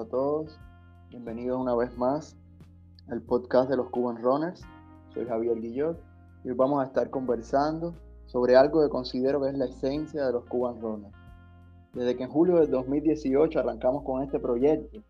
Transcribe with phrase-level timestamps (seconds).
[0.00, 0.58] a todos.
[1.10, 2.34] Bienvenidos una vez más
[3.08, 4.62] al podcast de los Cuban Runners.
[5.12, 6.00] Soy Javier Guillot
[6.42, 7.94] y hoy vamos a estar conversando
[8.24, 11.14] sobre algo que considero que es la esencia de los Cuban Runners.
[11.92, 15.02] Desde que en julio del 2018 arrancamos con este proyecto,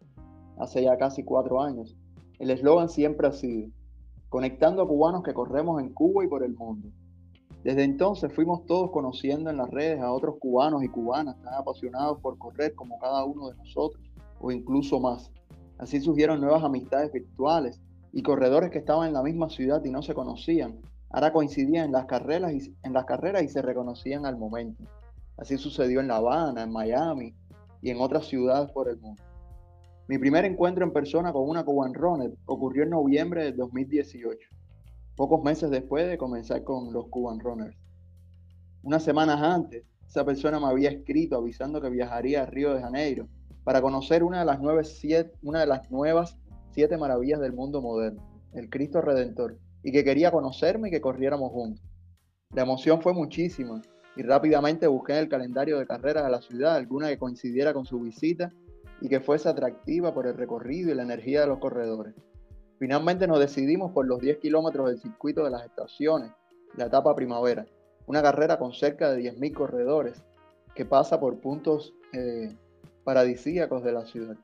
[0.59, 1.97] hace ya casi cuatro años,
[2.41, 3.69] el eslogan siempre ha sido
[4.29, 6.89] conectando a cubanos que corremos en Cuba y por el mundo.
[7.63, 12.19] Desde entonces fuimos todos conociendo en las redes a otros cubanos y cubanas tan apasionados
[12.21, 14.10] por correr como cada uno de nosotros,
[14.41, 15.31] o incluso más.
[15.79, 17.81] Así surgieron nuevas amistades virtuales
[18.13, 20.81] y corredores que estaban en la misma ciudad y no se conocían,
[21.11, 24.83] ahora coincidían en las carreras y, en las carreras y se reconocían al momento.
[25.37, 27.35] Así sucedió en La Habana, en Miami
[27.81, 29.23] y en otras ciudades por el mundo.
[30.09, 34.39] Mi primer encuentro en persona con una Cuban Runner ocurrió en noviembre de 2018
[35.17, 37.77] pocos meses después de comenzar con los Cuban Runners.
[38.83, 43.29] Unas semanas antes, esa persona me había escrito avisando que viajaría a Río de Janeiro
[43.71, 46.37] para conocer una de las, nueve, siete, una de las nuevas
[46.73, 48.21] siete maravillas del mundo moderno,
[48.53, 51.85] el Cristo Redentor, y que quería conocerme y que corriéramos juntos.
[52.53, 53.81] La emoción fue muchísima
[54.17, 57.87] y rápidamente busqué en el calendario de carreras de la ciudad alguna que coincidiera con
[57.87, 58.53] su visita
[59.01, 62.17] y que fuese atractiva por el recorrido y la energía de los corredores.
[62.81, 66.33] Finalmente nos decidimos por los 10 kilómetros del circuito de las estaciones,
[66.75, 67.67] la etapa primavera,
[68.09, 70.25] una carrera con cerca de 10.000 corredores
[70.75, 72.53] que pasa por puntos eh,
[73.11, 74.37] paradisíacos de la ciudad.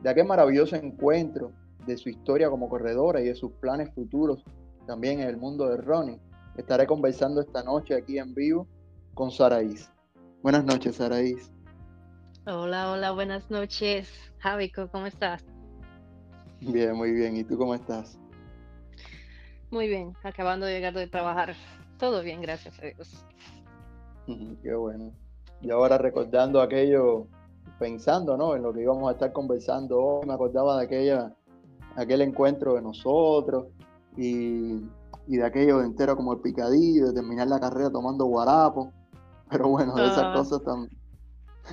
[0.00, 1.50] De aquel maravilloso encuentro,
[1.88, 4.44] de su historia como corredora y de sus planes futuros
[4.86, 6.20] también en el mundo de Ronnie,
[6.56, 8.68] estaré conversando esta noche aquí en vivo
[9.14, 9.90] con Saraís.
[10.40, 11.50] Buenas noches, Saraís.
[12.46, 14.08] Hola, hola, buenas noches.
[14.38, 15.44] Javico, ¿cómo estás?
[16.60, 17.36] Bien, muy bien.
[17.36, 18.20] ¿Y tú cómo estás?
[19.72, 21.56] Muy bien, acabando de llegar de trabajar.
[21.98, 23.26] Todo bien, gracias a Dios.
[24.62, 25.12] Qué bueno.
[25.60, 27.26] Y ahora recordando aquello,
[27.78, 28.54] pensando ¿no?
[28.54, 31.34] en lo que íbamos a estar conversando hoy, me acordaba de aquella,
[31.96, 33.66] aquel encuentro de nosotros
[34.16, 34.80] y,
[35.26, 38.92] de aquello de entero como el picadillo, de terminar la carrera tomando guarapo.
[39.50, 40.32] Pero bueno, de esas ah.
[40.34, 40.96] cosas también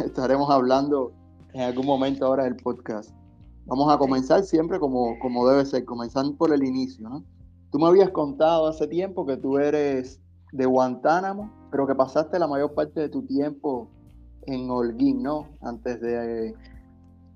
[0.03, 1.13] estaremos hablando
[1.53, 3.11] en algún momento ahora del podcast.
[3.65, 7.23] Vamos a comenzar siempre como, como debe ser, comenzando por el inicio, ¿no?
[7.71, 10.19] Tú me habías contado hace tiempo que tú eres
[10.51, 13.89] de Guantánamo, pero que pasaste la mayor parte de tu tiempo
[14.47, 15.57] en Holguín, ¿no?
[15.61, 16.53] Antes de...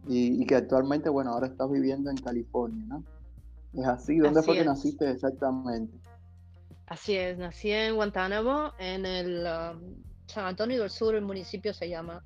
[0.09, 3.03] Y, que actualmente, bueno, ahora estás viviendo en California, ¿no?
[3.73, 4.18] ¿Es así?
[4.18, 5.97] ¿Dónde fue que naciste exactamente?
[6.85, 9.95] Así es, nací en Guantánamo, en el um,
[10.28, 12.23] San Antonio del Sur, el municipio se llama.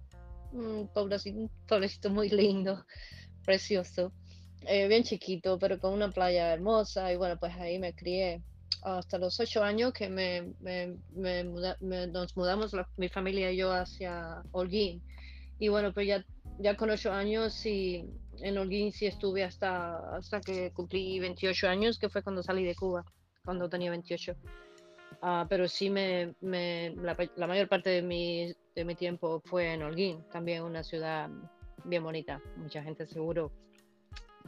[0.54, 2.86] Un pueblecito, pueblecito muy lindo
[3.44, 4.12] precioso,
[4.68, 7.12] eh, bien chiquito, pero con una playa hermosa.
[7.12, 8.44] Y bueno, pues ahí me crié
[8.82, 10.54] hasta los ocho años que me,
[12.08, 15.02] nos mudamos, mi familia y yo, hacia Holguín.
[15.60, 16.26] Y bueno, pues ya,
[16.60, 18.06] ya con ocho años y
[18.40, 22.76] en Holguín sí estuve hasta, hasta que cumplí 28 años, que fue cuando salí de
[22.76, 23.06] Cuba,
[23.46, 24.36] cuando tenía 28.
[25.22, 29.74] Ah, pero sí me, me la, la, mayor parte de mi, de mi tiempo fue
[29.74, 31.30] en Holguín, también una ciudad
[31.84, 32.42] bien bonita.
[32.58, 33.52] Mucha gente seguro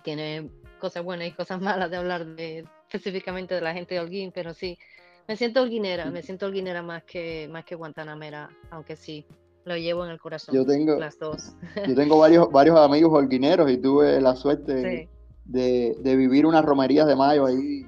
[0.03, 4.31] tiene cosas buenas y cosas malas de hablar de, específicamente de la gente de Holguín,
[4.31, 4.77] pero sí,
[5.27, 9.25] me siento holguinera, me siento holguinera más que, más que guantanamera, aunque sí,
[9.65, 10.53] lo llevo en el corazón.
[10.53, 11.55] Yo tengo, las dos.
[11.87, 15.09] yo tengo varios, varios amigos holguineros y tuve la suerte
[15.45, 17.87] de, de, vivir unas romerías de mayo ahí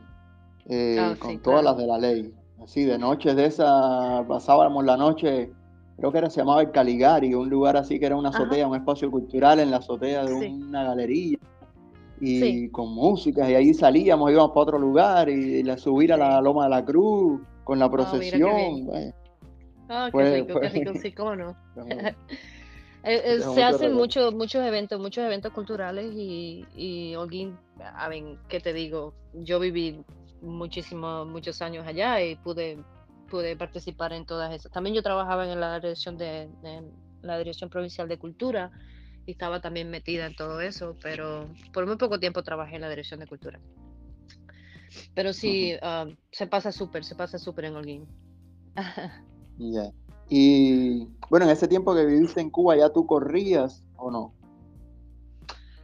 [0.69, 2.33] eh, ah, con todas las de la ley.
[2.63, 5.51] Así, de noches de esas, pasábamos la noche
[5.97, 8.75] creo que era, se llamaba el Caligari, un lugar así que era una azotea, un
[8.75, 11.37] espacio cultural en la azotea de una galería
[12.19, 16.41] y con música y ahí salíamos, íbamos para otro lugar y, la subir a la
[16.41, 18.89] Loma de la Cruz con la ah, procesión.
[19.89, 21.55] Ah, qué rico, qué rico, sí, cómo no.
[23.07, 28.23] Eh, eh, se hacen muchos muchos eventos, muchos eventos culturales y, y Holguín, a ver,
[28.47, 29.13] ¿qué te digo?
[29.31, 30.03] Yo viví
[30.41, 32.79] muchísimos, muchos años allá y pude
[33.29, 34.71] pude participar en todas esas.
[34.71, 36.49] También yo trabajaba en la dirección de,
[37.21, 38.71] la dirección provincial de cultura
[39.25, 42.89] y estaba también metida en todo eso, pero por muy poco tiempo trabajé en la
[42.89, 43.59] dirección de cultura.
[45.13, 48.07] Pero sí, ah, se pasa súper, se pasa súper en Holguín.
[49.57, 49.89] Ya.
[50.29, 54.33] Y bueno, en ese tiempo que viviste en Cuba, ¿ya tú corrías o no?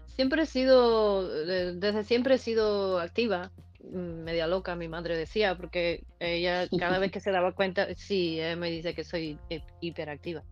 [0.07, 3.51] Siempre he sido, desde siempre he sido activa.
[3.81, 8.39] Mm, media loca, mi madre decía, porque ella cada vez que se daba cuenta, sí,
[8.57, 10.43] me dice que soy eh, hiperactiva.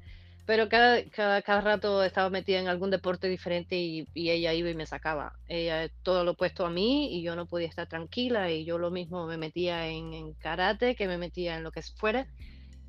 [0.50, 4.74] Pero cada, cada, cada, rato estaba metida en algún deporte diferente y, ella iba y
[4.74, 5.34] me sacaba.
[5.48, 8.90] Ella todo lo opuesto a mí y yo no podía estar tranquila y yo lo
[8.90, 12.26] mismo me metía en, karate que me metía en lo que fuera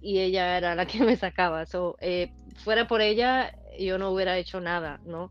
[0.00, 1.66] y ella era la que me sacaba.
[1.66, 2.32] So, eh,
[2.64, 5.30] fuera por ella yo no hubiera hecho nada, ¿no?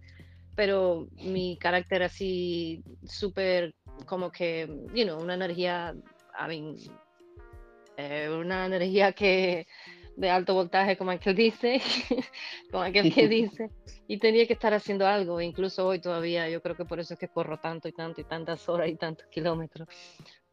[0.56, 3.74] pero mi carácter así súper
[4.06, 5.96] como que, you know, una energía,
[6.38, 6.76] I mean,
[7.98, 9.66] eh, una energía que
[10.20, 11.82] de alto voltaje, como aquel dice,
[12.72, 13.72] como aquel que dice,
[14.06, 17.20] y tenía que estar haciendo algo, incluso hoy todavía, yo creo que por eso es
[17.20, 19.88] que corro tanto y tanto y tantas horas y tantos kilómetros,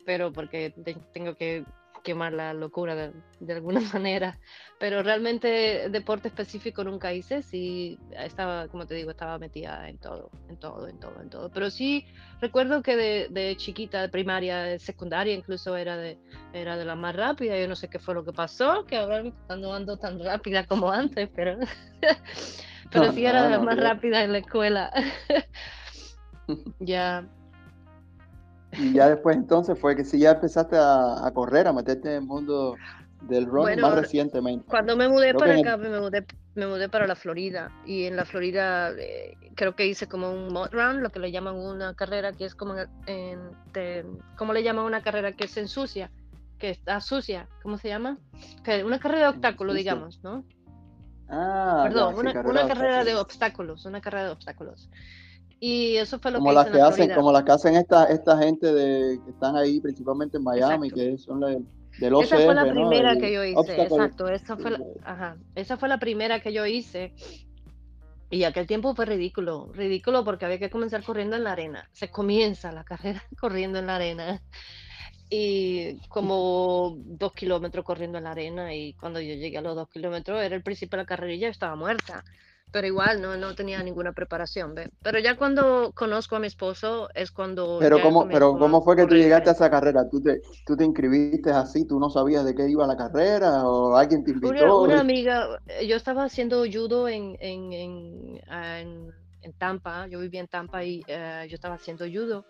[0.04, 0.72] pero porque
[1.12, 1.64] tengo que
[2.06, 4.38] quemar la locura de, de, alguna manera.
[4.78, 10.30] Pero realmente deporte específico nunca hice, sí estaba, como te digo, estaba metida en todo,
[10.48, 11.50] en todo, en todo, en todo.
[11.50, 12.06] Pero sí
[12.40, 16.16] recuerdo que de, de chiquita, de primaria, de secundaria incluso era de,
[16.52, 17.58] era de la más rápida.
[17.58, 19.24] Yo no sé qué fue lo que pasó, que ahora
[19.58, 21.58] no ando tan rápida como antes, pero,
[22.92, 24.92] pero sí era de la más rápida en la escuela.
[26.78, 27.26] ya,
[28.78, 32.22] y ya después entonces fue que si ya empezaste a, correr, a meterte en el
[32.22, 32.76] mundo
[33.22, 34.66] del running más recientemente.
[34.68, 36.24] Cuando me mudé para acá, me, mudé,
[36.54, 40.52] me mudé para la Florida y en la Florida eh, creo que hice como un
[40.52, 42.74] mod run, lo que le llaman una carrera que es como
[43.06, 43.40] en,
[44.36, 46.10] ¿cómo le llaman una carrera que se ensucia?
[46.58, 48.18] Que está sucia, ¿cómo se llama?
[48.64, 50.44] Que una carrera de obstáculos, digamos, ¿no?
[51.28, 54.88] Ah, Perdón, una, carrera de obstáculos, una carrera de obstáculos.
[55.58, 58.38] Y eso fue lo como que las que hacen, como las que hacen esta, esta
[58.38, 61.56] gente de que están ahí principalmente en Miami, que son la,
[61.98, 65.78] del OCR, Esa fue la primera que yo hice, exacto, esa fue, la, ajá, esa
[65.78, 67.14] fue la primera que yo hice.
[68.28, 71.88] Y aquel tiempo fue ridículo, ridículo porque había que comenzar corriendo en la arena.
[71.92, 74.42] Se comienza la carrera corriendo en la arena.
[75.30, 78.74] Y como dos kilómetros corriendo en la arena.
[78.74, 81.38] Y cuando yo llegué a los dos kilómetros, era el principio de la carrera y
[81.38, 82.24] ya estaba muerta
[82.70, 84.90] pero igual no, no tenía ninguna preparación, ¿ve?
[85.02, 87.78] Pero ya cuando conozco a mi esposo es cuando...
[87.80, 90.08] Pero, ¿cómo, pero ¿cómo fue que tú llegaste a esa carrera?
[90.10, 91.86] ¿Tú te, ¿Tú te inscribiste así?
[91.86, 93.66] ¿Tú no sabías de qué iba la carrera?
[93.66, 94.82] ¿O alguien te invitó?
[94.82, 98.40] Una, amiga, yo estaba haciendo judo en, en, en,
[99.42, 102.44] en, Tampa, yo vivía en Tampa y eh, yo estaba haciendo judo.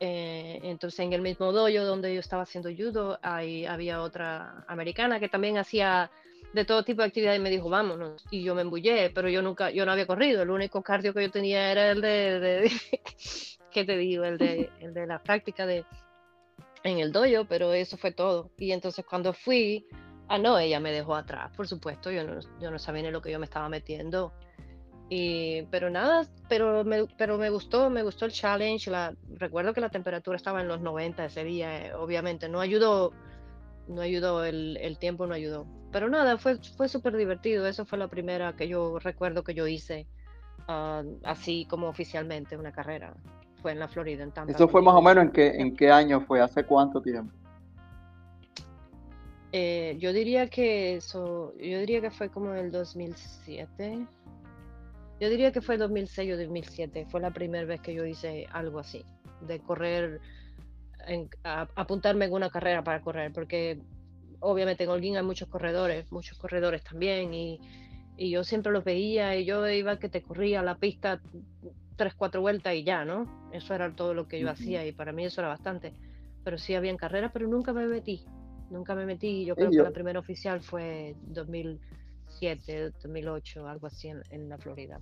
[0.00, 5.18] Eh, entonces en el mismo dojo donde yo estaba haciendo judo, ahí había otra americana
[5.18, 6.10] que también hacía
[6.52, 8.24] de todo tipo de actividades y me dijo, vámonos.
[8.30, 10.42] Y yo me embullé, pero yo nunca, yo no había corrido.
[10.42, 12.70] El único cardio que yo tenía era el de,
[13.70, 14.24] ¿qué te digo?
[14.24, 15.84] El de, el de la práctica de,
[16.82, 18.50] en el dojo, pero eso fue todo.
[18.56, 19.86] Y entonces cuando fui,
[20.28, 22.10] ah, no, ella me dejó atrás, por supuesto.
[22.10, 24.32] Yo no, yo no sabía ni lo que yo me estaba metiendo.
[25.10, 28.90] Y, pero nada, pero me, pero me gustó, me gustó el challenge.
[28.90, 32.48] La, recuerdo que la temperatura estaba en los 90 ese día, eh, obviamente.
[32.48, 33.12] No ayudó
[33.88, 35.66] no ayudó, el, el, tiempo no ayudó.
[35.90, 37.66] Pero nada, fue, fue súper divertido.
[37.66, 40.06] Esa fue la primera que yo recuerdo que yo hice
[40.68, 43.14] ah, así como oficialmente una carrera.
[43.62, 44.52] Fue en la Florida, en Tampa.
[44.52, 46.40] ¿Eso fue más o menos en qué, en qué año fue?
[46.40, 47.32] ¿Hace cuánto tiempo?
[49.52, 54.06] Eh, yo diría que eso, yo diría que fue como el 2007.
[55.20, 57.06] Yo diría que fue 2006 o 2007.
[57.10, 59.04] Fue la primera vez que yo hice algo así,
[59.40, 60.20] de correr
[61.44, 63.80] apuntarme en una carrera para correr, porque
[64.40, 67.60] obviamente en Holguín hay muchos corredores, muchos corredores también, y,
[68.16, 71.20] y, yo siempre los veía y yo iba que te corría la pista
[71.96, 73.50] tres, cuatro vueltas y ya, ¿no?
[73.52, 75.92] Eso era todo lo que yo hacía y para mí eso era bastante.
[76.44, 78.24] Pero sí había carreras, pero nunca me metí,
[78.70, 79.44] nunca me metí.
[79.44, 84.98] Yo creo que la primera oficial fue 2007, 2008, algo así en, en la Florida.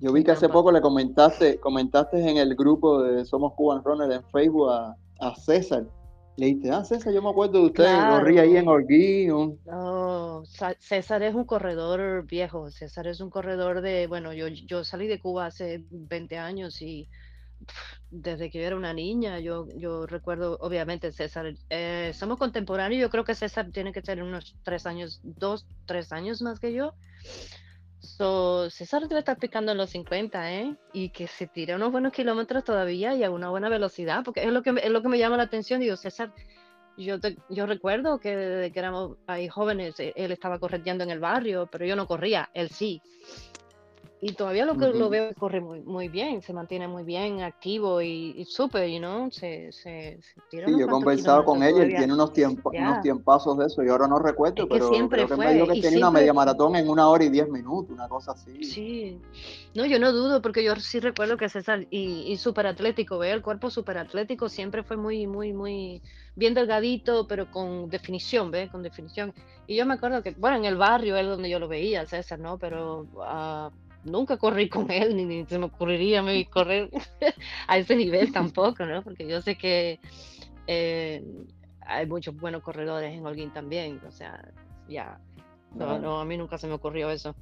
[0.00, 4.10] Yo vi que hace poco le comentaste, comentaste en el grupo de Somos Cuban Runner
[4.10, 5.84] en Facebook a, a César.
[6.36, 9.58] Le dijiste, ah, César, yo me acuerdo de usted, corría ahí en Orguín.
[9.66, 10.42] No,
[10.78, 15.20] César es un corredor viejo, César es un corredor de, bueno, yo, yo salí de
[15.20, 17.06] Cuba hace 20 años y
[18.10, 23.10] desde que yo era una niña, yo, yo recuerdo, obviamente, César, eh, somos contemporáneos, yo
[23.10, 26.94] creo que César tiene que tener unos tres años, dos, tres años más que yo.
[28.00, 30.76] So, César debe estar picando en los 50, ¿eh?
[30.92, 34.52] Y que se tire unos buenos kilómetros todavía y a una buena velocidad, porque es
[34.52, 35.80] lo que, es lo que me llama la atención.
[35.80, 36.32] Digo, César,
[36.96, 37.16] yo,
[37.50, 41.84] yo recuerdo que desde que éramos ahí jóvenes, él estaba correteando en el barrio, pero
[41.84, 43.02] yo no corría, él sí
[44.22, 48.02] y todavía lo que lo veo corre muy, muy bien, se mantiene muy bien, activo
[48.02, 52.12] y, súper, you know, se, se, tira sí, yo he conversado con ella, él tiene
[52.12, 55.54] unos, tiempos unos tiempazos de eso, y ahora no recuerdo, pero siempre creo que me
[55.54, 58.62] dijo que tenía una media maratón en una hora y diez minutos, una cosa así.
[58.62, 59.18] Sí,
[59.74, 63.32] no, yo no dudo, porque yo sí recuerdo que César, y, y súper atlético, ve
[63.32, 66.02] el cuerpo súper atlético, siempre fue muy, muy, muy
[66.36, 68.68] bien delgadito, pero con definición, ¿ve?
[68.70, 69.32] Con definición.
[69.66, 72.38] Y yo me acuerdo que, bueno, en el barrio es donde yo lo veía, César,
[72.38, 72.58] ¿no?
[72.58, 73.06] Pero...
[73.14, 73.70] Uh,
[74.04, 76.90] nunca corrí con él, ni, se me ocurriría me correr
[77.66, 79.02] a ese nivel tampoco, ¿no?
[79.02, 79.98] Porque yo sé que
[80.66, 81.24] eh,
[81.86, 84.40] hay muchos buenos corredores en Holguín también, o sea,
[84.88, 85.18] ya,
[85.74, 87.34] no, no, a mí nunca se me ocurrió eso.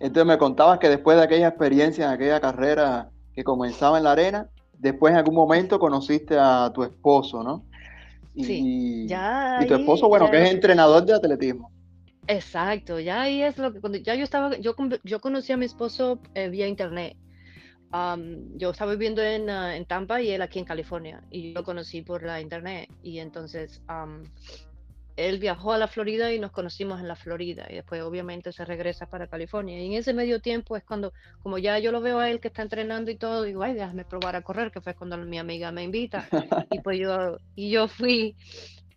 [0.00, 4.12] Entonces me contabas que después de aquella experiencia, en aquella carrera que comenzaba en la
[4.12, 7.64] arena, después en algún momento conociste a tu esposo, ¿no?
[8.34, 9.60] Y, sí, ya.
[9.62, 11.70] Y tu esposo, bueno, que es entrenador de atletismo.
[12.28, 15.66] Exacto, ya ahí es lo que cuando ya yo estaba, yo, yo conocí a mi
[15.66, 17.16] esposo eh, vía internet.
[18.56, 21.64] yo estaba viviendo en, ah, en, Tampa y él aquí en California y yo lo
[21.64, 23.80] conocí por la internet y entonces
[25.16, 28.64] él viajó a la Florida y nos conocimos en la Florida y después obviamente se
[28.64, 29.80] regresa para California.
[29.80, 32.48] Y en ese medio tiempo es cuando, como ya yo lo veo a él que
[32.48, 35.72] está entrenando y todo, digo, ay, déjame probar a correr, que fue cuando mi amiga
[35.72, 36.28] me invita.
[36.70, 38.36] y pues yo, y yo fui.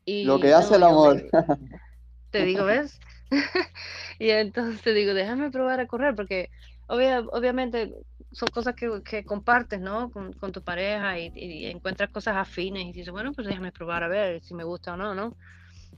[0.03, 1.23] Y, lo que hace el amor.
[2.31, 2.99] te digo, ¿ves?
[4.19, 6.49] y entonces digo, déjame probar a correr, porque
[6.87, 7.93] obviamente
[8.31, 10.11] son cosas que, que compartes, ¿no?
[10.11, 14.03] Con, con tu pareja y, y, encuentras cosas afines y dices, bueno, pues déjame probar
[14.03, 15.35] a ver si me gusta o no, ¿no?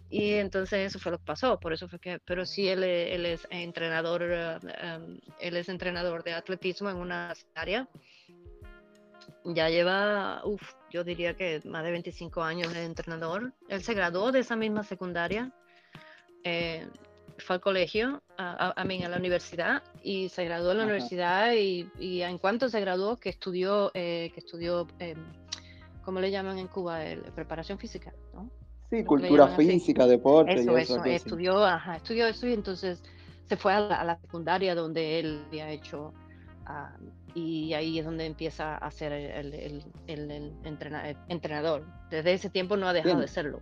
[0.09, 3.15] Y entonces eso fue lo que pasó, por eso fue que, pero sí él, e,
[3.15, 7.88] él es entrenador, em, él es entrenador de atletismo en una área.
[9.45, 13.53] Ya lleva, uff, yo diría que más de 25 años de entrenador.
[13.69, 15.51] Él se graduó de esa misma secundaria,
[16.43, 16.88] eh,
[17.41, 21.89] fue al colegio, a, mí, a la universidad, y se graduó en la universidad y,
[22.00, 25.17] y, en cuanto se graduó, que estudió, eh, que estudió, em,
[26.03, 27.00] ¿cómo le llaman en Cuba?
[27.36, 28.50] preparación física, ¿no?
[28.89, 30.53] Sí, cultura física, deporte.
[30.53, 33.01] Eso, eso, estudió, ajá, estudió eso y entonces
[33.48, 36.13] se fue a la, secundaria donde él había hecho,
[36.65, 36.95] ah,
[37.33, 40.53] y ahí es donde empieza a ser el, el, el,
[41.29, 41.86] entrenador.
[42.10, 43.62] Desde ese tiempo no ha dejado de serlo.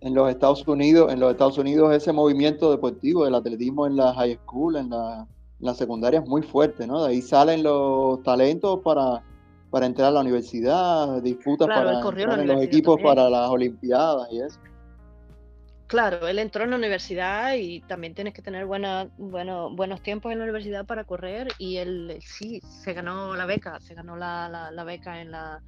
[0.00, 4.14] En los Estados Unidos, en los Estados Unidos ese movimiento deportivo del atletismo en la
[4.14, 5.26] high school, en la,
[5.60, 7.04] en la secundaria es muy fuerte, ¿no?
[7.04, 9.22] De ahí salen los talentos para
[9.70, 14.40] para entrar a la universidad, disputas para entrar en los equipos para las Olimpiadas y
[14.40, 14.58] eso.
[15.86, 20.32] Claro, él entró en la universidad y también tienes que tener buena, bueno, buenos tiempos
[20.32, 24.48] en la universidad para correr y él sí, se ganó la beca, se ganó la,
[24.72, 25.62] la, beca en la,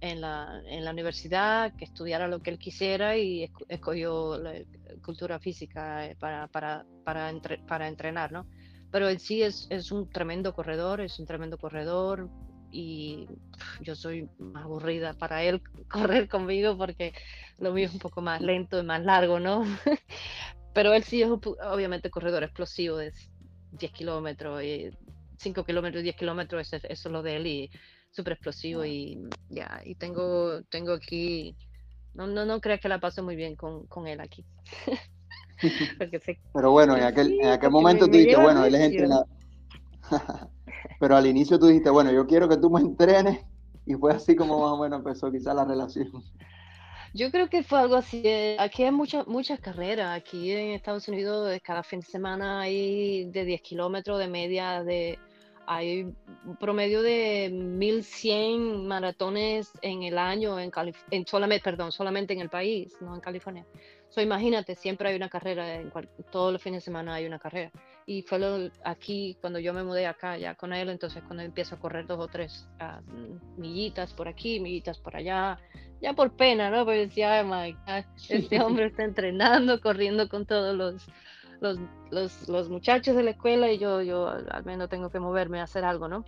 [0.00, 4.54] en la, en la, universidad, que estudiara lo que él quisiera y escogió la
[5.02, 7.32] cultura física eh, para, para, para,
[7.66, 8.46] para entrenar, ¿no?
[8.90, 12.28] Pero él sí es, es un tremendo corredor, es un tremendo corredor,
[12.74, 13.28] y
[13.80, 17.14] yo soy más aburrida para él correr conmigo porque
[17.58, 19.64] lo mío es un poco más lento y más largo, ¿no?
[20.74, 23.12] Pero él sí es obviamente corredor explosivo de
[23.72, 24.90] 10 kilómetros, y
[25.38, 27.70] 5 kilómetros, 10 kilómetros, eso, es lo de él y
[28.14, 29.18] súper explosivo y
[29.48, 31.56] ya, y tengo, tengo aquí,
[32.14, 34.44] no, no, no creas que la paso muy bien con, con él aquí.
[36.52, 39.26] Pero bueno, en aquel, en aquel momento tú dijiste, bueno, él es entrenador.
[41.00, 43.44] Pero al inicio tú dijiste, bueno, yo quiero que tú me entrenes
[43.86, 46.10] y fue así como más o menos empezó quizá la relación.
[47.14, 48.22] Yo creo que fue algo así.
[48.24, 50.16] Eh, aquí hay muchas muchas carreras.
[50.16, 55.18] Aquí en Estados Unidos cada fin de semana hay de 10 kilómetros de media, de
[55.66, 60.70] hay un promedio de 1100 maratones en el año en,
[61.10, 63.66] en solamente, perdón, solamente en el país, no en California.
[64.14, 65.90] So, imagínate, siempre hay una carrera, en
[66.30, 67.72] todos los fines de semana hay una carrera.
[68.06, 71.74] Y fue lo, aquí, cuando yo me mudé acá ya con él, entonces cuando empiezo
[71.74, 75.58] a correr dos o tres uh, millitas por aquí, millitas por allá,
[76.00, 76.84] ya por pena, ¿no?
[76.84, 77.76] Porque decía, my
[78.28, 81.06] este hombre está entrenando, corriendo con todos los,
[81.60, 81.78] los,
[82.10, 85.64] los, los, muchachos de la escuela y yo, yo al menos tengo que moverme a
[85.64, 86.24] hacer algo, ¿no?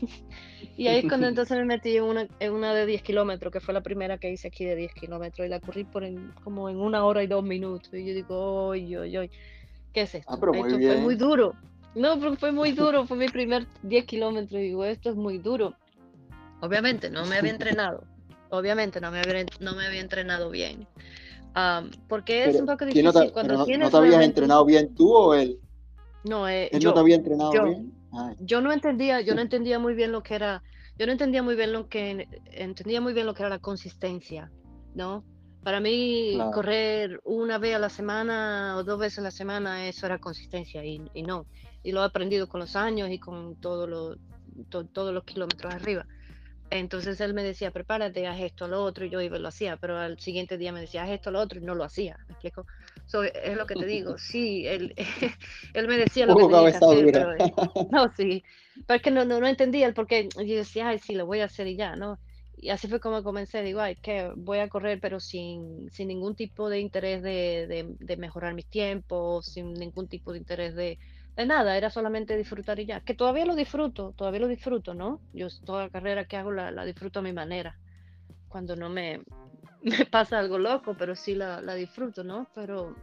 [0.76, 3.74] y ahí cuando entonces me metí en una, en una de 10 kilómetros, que fue
[3.74, 6.04] la primera que hice aquí de 10 kilómetros, y la corrí por
[6.42, 7.92] como en una hora y dos minutos.
[7.92, 9.30] Y yo digo, oye, oye, oye,
[9.92, 10.32] ¿qué es esto?
[10.32, 11.54] Ah, pero muy fue muy duro.
[11.94, 14.60] No, pero fue muy duro, fue mi primer 10 kilómetros.
[14.60, 15.74] Y digo, esto es muy duro.
[16.60, 18.04] Obviamente, no me había entrenado.
[18.50, 20.86] Obviamente, no me había, no me había entrenado bien.
[22.08, 23.90] Porque es un poco difícil cuando tienes.
[23.90, 25.58] ¿No te habías entrenado bien tú o él?
[26.24, 27.92] No, eh, ¿Él yo, no te había entrenado bien?
[28.40, 30.62] Yo no entendía, yo no entendía muy bien lo que era,
[30.98, 34.50] yo no entendía muy bien lo que, entendía muy bien lo que era la consistencia,
[34.94, 35.24] ¿no?
[35.62, 40.06] Para mí, correr una vez a la semana o dos veces a la semana, eso
[40.06, 41.46] era consistencia y, y no.
[41.82, 44.16] Y lo he aprendido con los años y con todo lo,
[44.70, 46.06] todos los kilómetros arriba.
[46.70, 49.76] Entonces él me decía, prepárate, haz esto, lo otro, y yo iba y lo hacía,
[49.76, 52.16] pero al siguiente día me decía, haz esto, lo otro, y no lo hacía.
[52.28, 52.66] ¿Me explico?
[53.34, 54.94] es lo que te digo, sí, él,
[55.74, 57.52] él me decía lo que tenía que hacer, pero, eh,
[57.90, 58.42] no, sí,
[58.86, 60.28] pero es que no, no, no entendía el por qué.
[60.36, 62.18] Yo decía, ay, sí, lo voy a hacer y ya, ¿no?
[62.58, 66.34] Y así fue como comencé, digo, ay, que voy a correr, pero sin, sin ningún
[66.34, 70.98] tipo de interés de, de, de mejorar mis tiempos, sin ningún tipo de interés de,
[71.36, 73.00] de nada, era solamente disfrutar y ya.
[73.00, 75.20] Que todavía lo disfruto, todavía lo disfruto, ¿no?
[75.34, 77.78] Yo toda la carrera que hago la, disfruto a mi manera.
[78.48, 79.20] Cuando no me,
[80.10, 82.48] pasa algo loco, pero sí la, disfruto, ¿no?
[82.54, 82.96] Pero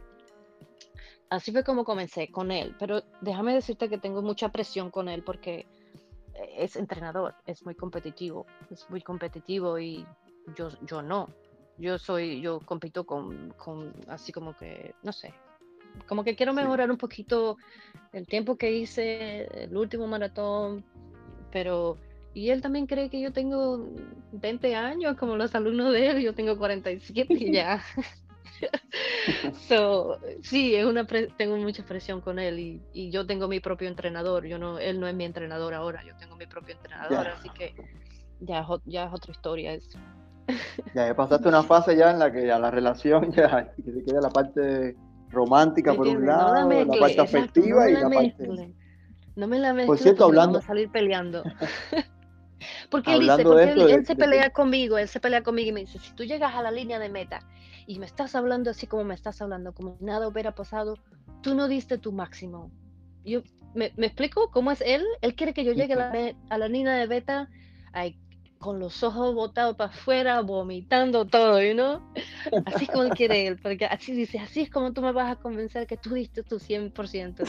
[1.30, 5.22] así fue como comencé con él, pero déjame decirte que tengo mucha presión con él
[5.22, 5.66] porque
[6.56, 10.04] es entrenador, es muy competitivo, es muy competitivo y
[10.56, 11.28] yo, yo no.
[11.76, 15.34] Yo soy, yo compito con, con así como que, no sé,
[16.06, 17.56] como que quiero mejorar un poquito
[18.12, 20.84] el tiempo que hice, el último maratón,
[21.50, 21.98] pero
[22.34, 23.88] y él también cree que yo tengo
[24.32, 27.80] 20 años como los alumnos de él, yo tengo 47 y ya.
[29.68, 33.88] so, sí, es una tengo mucha presión con él y, y, yo tengo mi propio
[33.88, 34.46] entrenador.
[34.46, 37.74] Yo no, él no es mi entrenador ahora, yo tengo mi propio entrenador, así que
[38.40, 39.98] ya, ya es otra historia eso.
[40.94, 44.20] Ya, pasaste una fase ya en la que ya la relación ya que se queda
[44.20, 44.96] la parte
[45.34, 48.74] romántica por un lado, la, parte afectiva y la, parte.
[49.36, 50.52] No me la mezcles, por cierto, hablando...
[50.54, 51.42] vamos a salir peleando.
[52.90, 55.98] porque él dice, porque él, se pelea conmigo, él se pelea conmigo y me dice,
[55.98, 57.40] si tú llegas a la línea de meta
[57.86, 60.98] y me estás hablando así como me estás hablando, como nada hubiera pasado,
[61.42, 62.70] tú no diste tu máximo.
[63.24, 63.42] Yo,
[63.74, 65.04] ¿me, me explico cómo es él?
[65.20, 67.50] Él quiere que yo llegue a la, a la línea de beta
[68.64, 72.02] con los ojos botados para afuera, vomitando todo, ¿no?
[72.64, 75.36] Así como él quiere él, porque así dice, así es como tú me vas a
[75.36, 77.44] convencer que tú diste tu 100%.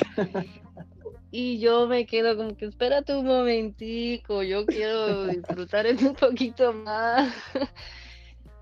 [1.31, 7.34] Y yo me quedo como que, espérate un momentico, yo quiero disfrutar un poquito más.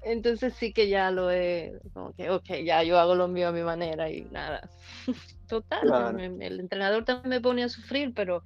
[0.03, 3.51] Entonces sí que ya lo he, como que, ok, ya yo hago lo mío a
[3.51, 4.69] mi manera y nada.
[5.47, 8.43] Total, el entrenador también me pone a sufrir, pero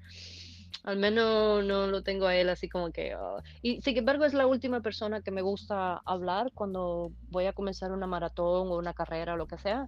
[0.83, 3.13] al menos no lo tengo a él así como que...
[3.13, 7.53] Ah, y sin embargo es la última persona que me gusta hablar cuando voy a
[7.53, 9.87] comenzar una maratón o una carrera o lo que sea,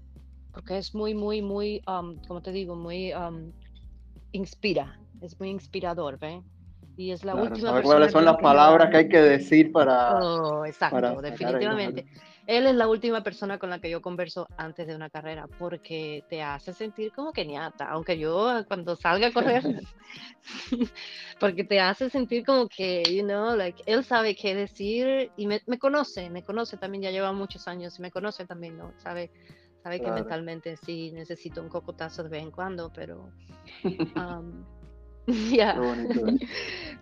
[0.53, 1.81] porque es muy, muy, muy,
[2.27, 3.13] como te digo, muy...
[4.31, 6.41] inspira, es muy inspirador, ¿ve?
[6.99, 10.65] y es la última persona cuáles son las palabras que hay que decir para oh,
[10.65, 12.05] exacto definitivamente
[12.49, 16.23] él es la última persona con la que yo converso antes de una carrera porque
[16.29, 19.63] te hace sentir como que ñata aunque yo cuando salga a correr
[21.39, 25.61] porque te hace sentir como que you know like él sabe qué decir y me,
[25.67, 29.29] me conoce me conoce también ya lleva muchos años y me conoce también no sabe
[29.83, 33.29] sabe que mentalmente sí necesito un cocotazo de vez en cuando pero
[34.15, 34.65] um,
[35.51, 35.79] Ya.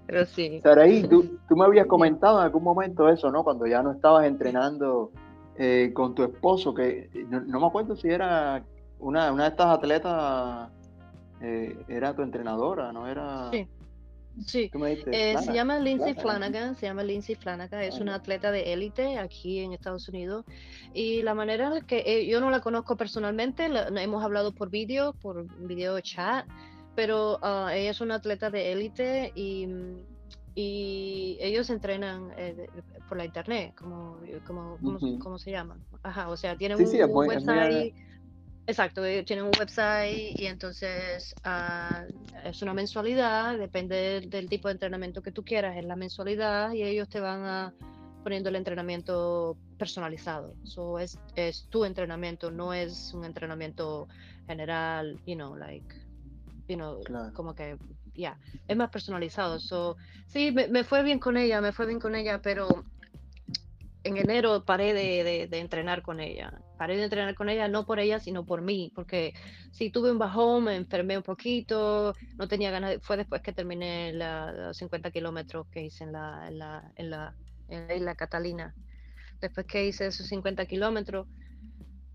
[0.05, 0.59] Pero sí.
[0.61, 3.43] Saraí, tú, tú me habías comentado en algún momento eso, ¿no?
[3.43, 5.11] Cuando ya no estabas entrenando
[5.57, 8.63] eh, con tu esposo, que no, me acuerdo si era
[8.99, 10.69] una, una de estas atletas,
[11.41, 13.07] eh, era tu entrenadora, ¿no?
[13.07, 13.49] Era...
[13.51, 13.67] Sí.
[14.45, 14.69] Sí,
[15.07, 19.61] eh, se llama Lindsay Flanagan, se llama Lindsay Flanagan, es una atleta de élite aquí
[19.61, 20.45] en Estados Unidos
[20.93, 25.47] y la manera en que yo no la conozco personalmente, hemos hablado por vídeo, por
[25.65, 26.45] video chat,
[26.95, 29.67] pero ah, ella es una atleta de élite y,
[30.59, 32.67] y, ellos entrenan eh,
[33.07, 34.79] por la internet, como, como,
[35.19, 35.77] ¿cómo, se llama?
[36.01, 37.93] Ajá, o sea, tienen un, website.
[38.65, 42.05] Exacto, tienen un website y entonces ah,
[42.43, 46.81] es una mensualidad, depende del, tipo de entrenamiento que tú quieras, es la mensualidad y
[46.81, 47.73] ellos te van a
[48.23, 50.55] poniendo el entrenamiento personalizado.
[50.63, 54.07] So es, es tu entrenamiento, no es un entrenamiento
[54.47, 56.06] general, you know, like
[57.33, 57.77] como que,
[58.13, 59.59] ya, es más personalizado.
[59.59, 62.67] So, sí, me, fue bien con ella, me fue bien con ella, pero
[64.03, 66.53] en enero paré de, de, entrenar con ella.
[66.77, 69.33] Paré de entrenar con ella no por ella, sino por mí, porque
[69.71, 74.13] si tuve un bajón, me enfermé un poquito, no tenía ganas, fue después que terminé
[74.13, 77.35] los 50 kilómetros que hice en la, en la, en la,
[77.69, 78.73] en la isla Catalina.
[79.39, 81.27] Después que hice esos 50 kilómetros,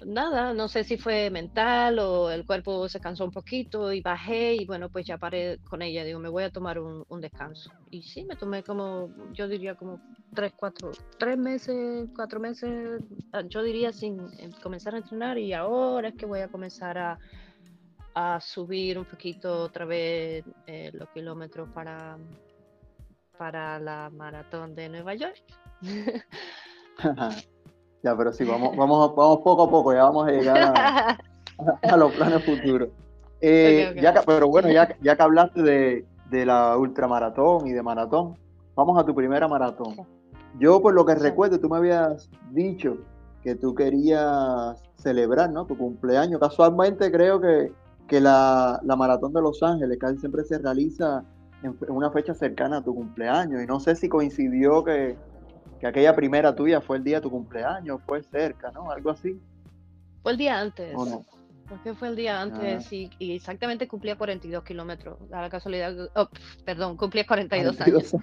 [0.06, 4.54] nada, no sé si fue mental o el cuerpo se cansó un poquito y bajé
[4.54, 7.70] y bueno, pues ya paré con ella, digo, me voy a tomar un, descanso.
[7.90, 10.00] Y sí, me tomé como, yo diría como
[10.34, 14.18] tres, cuatro, tres meses, cuatro meses, ah, yo diría sin
[14.62, 17.18] comenzar a entrenar y ahora es que voy a comenzar a,
[18.14, 22.18] a subir un poquito otra vez eh, los kilómetros para,
[23.38, 25.42] para la maratón de Nueva York.
[28.02, 31.18] Ya, pero sí, vamos, vamos, vamos poco a poco, ya vamos a llegar
[31.82, 32.88] a, los planes futuros.
[33.40, 38.36] Eh, ya pero bueno, ya, ya que hablaste de, de, la ultramaratón y de maratón,
[38.74, 39.94] vamos a tu primera maratón.
[40.58, 42.98] Yo, por lo que recuerdo, tú me habías dicho
[43.42, 45.66] que tú querías celebrar, ¿no?
[45.66, 46.40] Tu cumpleaños.
[46.40, 47.72] Casualmente creo que,
[48.06, 51.24] que la, la, maratón de Los Ángeles casi siempre se realiza
[51.62, 53.62] en, una fecha cercana a tu cumpleaños.
[53.62, 55.16] Y no sé si coincidió que,
[55.82, 58.92] que aquella primera tuya fue el día de tu cumpleaños, fue cerca, ¿no?
[58.92, 59.36] Algo así.
[60.22, 60.94] Fue el día antes.
[61.68, 62.94] Porque fue el día antes ah.
[63.18, 65.18] y, exactamente cumplía 42 kilómetros.
[65.32, 66.28] A la casualidad, oh,
[66.64, 68.16] perdón, cumplía 42, años.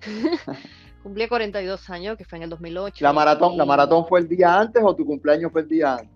[1.02, 3.04] cumplía 42 años, que fue en el 2008.
[3.04, 6.08] ¿La maratón, ¿La maratón fue el día antes o tu cumpleaños fue el día antes?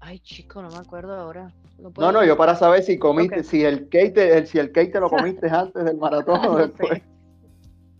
[0.00, 1.52] Ay, chico, no me acuerdo ahora.
[1.98, 4.98] No, no, yo para saber si comiste, si el cake, te, si el cake te
[4.98, 7.00] lo comiste antes del maratón o después.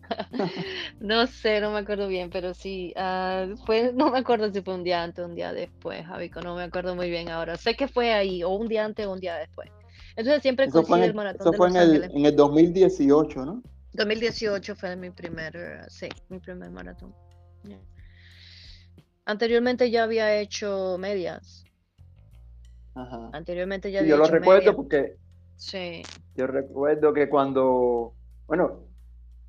[1.01, 3.55] no sé, no me acuerdo bien, pero sí, uh,
[3.95, 6.62] no me acuerdo si fue un día antes o un día después, Javico, no me
[6.62, 7.57] acuerdo muy bien ahora.
[7.57, 9.71] Sé que fue ahí, o un día antes o un día después.
[10.17, 11.49] Entonces siempre coincide el, maratón.
[11.49, 13.62] Eso fue en, el, en el 2018, ¿no?
[13.95, 17.14] 2018 fue mi primer, sí, mi primer maratón.
[19.27, 21.64] Anteriormente ya había hecho medias.
[22.95, 23.31] Ajá.
[23.33, 25.17] Anteriormente ya sí, había Yo lo recuerdo porque.
[25.57, 26.03] Sí.
[26.37, 28.12] Yo recuerdo que cuando.
[28.47, 28.85] Bueno,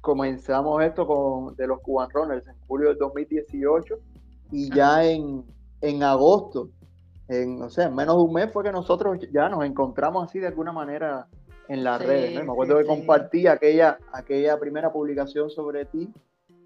[0.06, 3.96] comenzamos esto con de los Cuban Runners en julio del 2018
[4.52, 5.44] y ya en,
[5.82, 6.70] en agosto,
[7.28, 10.38] en, o sea, en menos de un mes fue que nosotros ya nos encontramos así
[10.38, 11.28] de alguna manera
[11.68, 12.36] en las redes.
[12.36, 16.14] Me acuerdo que compartí aquella, aquella primera publicación sobre ti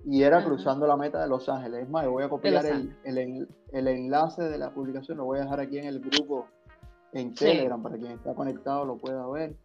[0.04, 1.84] y era cruzando la meta de Los Ángeles.
[1.84, 2.94] Es más, voy a copiar el,
[3.72, 6.48] el, enlace de la publicación, lo voy a dejar aquí en el grupo
[7.14, 9.56] en Telegram para quien está conectado lo pueda ver.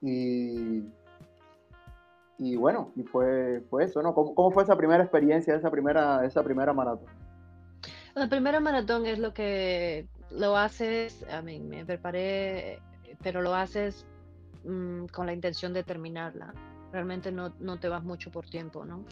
[0.00, 0.84] Y,
[2.40, 4.14] y bueno, y fue, fue eso, ¿no?
[4.14, 7.06] ¿Cómo, fue esa primera experiencia, esa primera, esa primera maratón?
[8.14, 12.80] La primera maratón es lo que lo haces, a mí me preparé,
[13.22, 14.06] pero lo haces
[14.64, 16.54] mm, con la intención de terminarla.
[16.92, 19.04] Realmente no, no te vas mucho por tiempo, ¿no?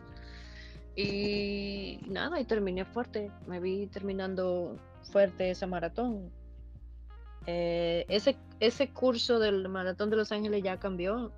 [0.96, 3.30] Y nada, y terminé fuerte.
[3.46, 4.74] Me vi terminando
[5.12, 6.30] fuerte esa maratón.
[7.46, 11.30] Eh, ese, ese curso del maratón de Los Ángeles ya cambió.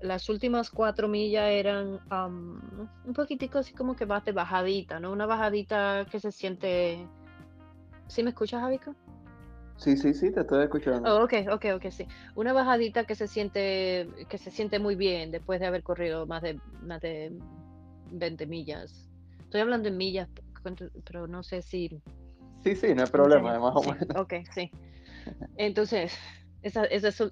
[0.00, 5.10] Las últimas cuatro millas eran un poquitico así como que vas de bajadita, ¿no?
[5.10, 7.06] Una bajadita que se siente.
[8.08, 8.94] ¿Sí me escuchas, Javica?
[9.78, 11.16] Sí, sí, sí, te estoy escuchando.
[11.16, 12.06] Oh, ok, ok, ok, sí.
[12.34, 16.42] Una bajadita que se siente, que se siente muy bien después de haber corrido más
[16.42, 17.32] de, más de
[18.10, 19.10] 20 millas.
[19.40, 20.28] Estoy hablando en millas,
[21.04, 22.02] pero no sé si...
[22.64, 24.16] Sí, sí, no hay problema, más o menos.
[24.16, 24.70] Ok, sí.
[25.56, 26.16] Entonces,
[26.62, 26.88] esas,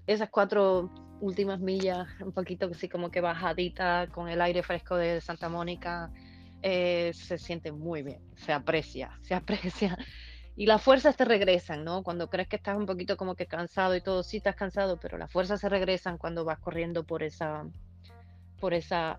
[0.07, 0.91] esas, cuatro
[1.25, 6.13] últimas millas, un poquito así como que bajadita, con el aire fresco de Santa Mónica,
[6.63, 9.99] eh, se siente muy bien, se aprecia, se aprecia.
[10.57, 12.05] Y las fuerzas te regresan, ¿no?
[12.05, 15.19] Cuando crees que estás un poquito como que cansado y todo, sí estás cansado, pero
[15.19, 17.67] las fuerzas se regresan cuando vas corriendo por esa,
[18.61, 19.19] por esa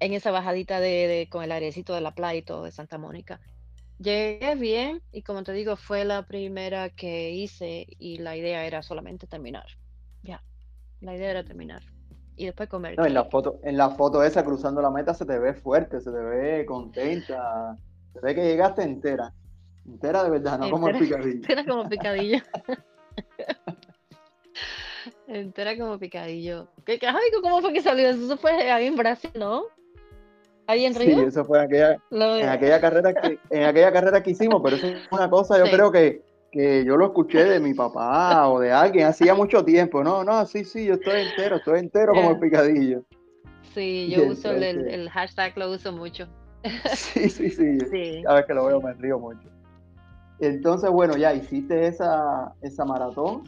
[0.00, 3.40] en esa bajadita de, con el airecito de la playa y todo de Santa Mónica.
[3.98, 8.82] Llegué bien y como te digo, fue la primera que hice y la idea era
[8.82, 9.64] solamente terminar.
[11.04, 11.82] La idea era terminar.
[12.34, 12.96] Y después comer.
[12.96, 16.00] No, en la foto, en la foto esa cruzando la meta se te ve fuerte,
[16.00, 17.76] se te ve contenta,
[18.12, 19.32] se ve que llegaste entera.
[19.86, 21.30] Entera de verdad, no como el picadillo.
[21.30, 22.38] Entera como picadillo.
[25.28, 26.68] entera como picadillo.
[26.86, 26.98] ¿Qué,
[27.42, 28.24] ¿Cómo fue que salió eso?
[28.24, 29.64] Eso fue ahí en Brasil, ¿no?
[30.66, 31.18] ¿Ahí en Río?
[31.18, 34.76] Sí, eso fue en aquella, en aquella, carrera, que, en aquella carrera que hicimos, pero
[34.76, 36.22] eso es una cosa, yo creo que,
[36.54, 40.04] que yo lo escuché de mi papá o de alguien hacía mucho tiempo.
[40.04, 43.02] No, no, sí, sí, yo estoy entero, estoy entero como el picadillo.
[43.74, 46.28] Sí, yo uso el, el, hashtag, lo uso mucho.
[46.94, 47.78] Sí, sí, sí.
[47.90, 48.22] sí.
[48.22, 49.48] Cada vez que lo veo me río mucho.
[50.38, 53.42] Entonces, bueno, ya hiciste esa, esa maratón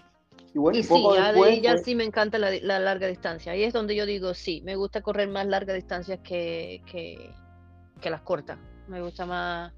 [0.53, 3.53] y bueno, sí, ya, sí me encanta la, larga distancia.
[3.53, 8.23] Ahí es donde yo digo, sí, me gusta correr más largas distancias que, que, las
[8.23, 8.59] cortas.
[8.89, 9.73] Me gusta más,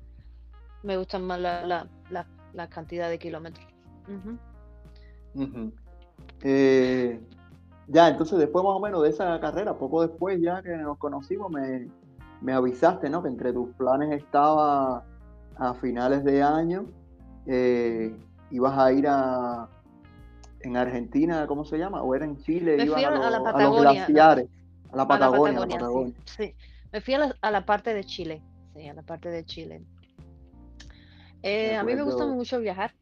[0.83, 1.87] me gustan más la,
[2.52, 3.66] la, cantidad de kilómetros.
[6.42, 7.20] Eh,
[7.88, 11.50] ya, entonces después más o menos de esa carrera, poco después ya que nos conocimos,
[11.50, 11.88] me,
[12.40, 13.22] me avisaste, ¿no?
[13.22, 15.04] Que entre tus planes estaba
[15.56, 16.87] a finales de año,
[17.46, 18.14] eh,
[18.50, 19.68] ibas a ir a,
[20.61, 22.02] en Argentina, ¿cómo se llama?
[22.02, 22.76] ¿O era en Chile?
[22.76, 23.92] Me fui a, a, la Patagonia.
[23.92, 24.48] glaciares,
[24.92, 25.66] a la Patagonia.
[26.24, 26.54] Sí,
[26.92, 28.42] me fui a la, parte de Chile,
[28.74, 29.82] sí, a la parte de Chile.
[31.42, 32.94] Eh, a mí me gusta mucho viajar,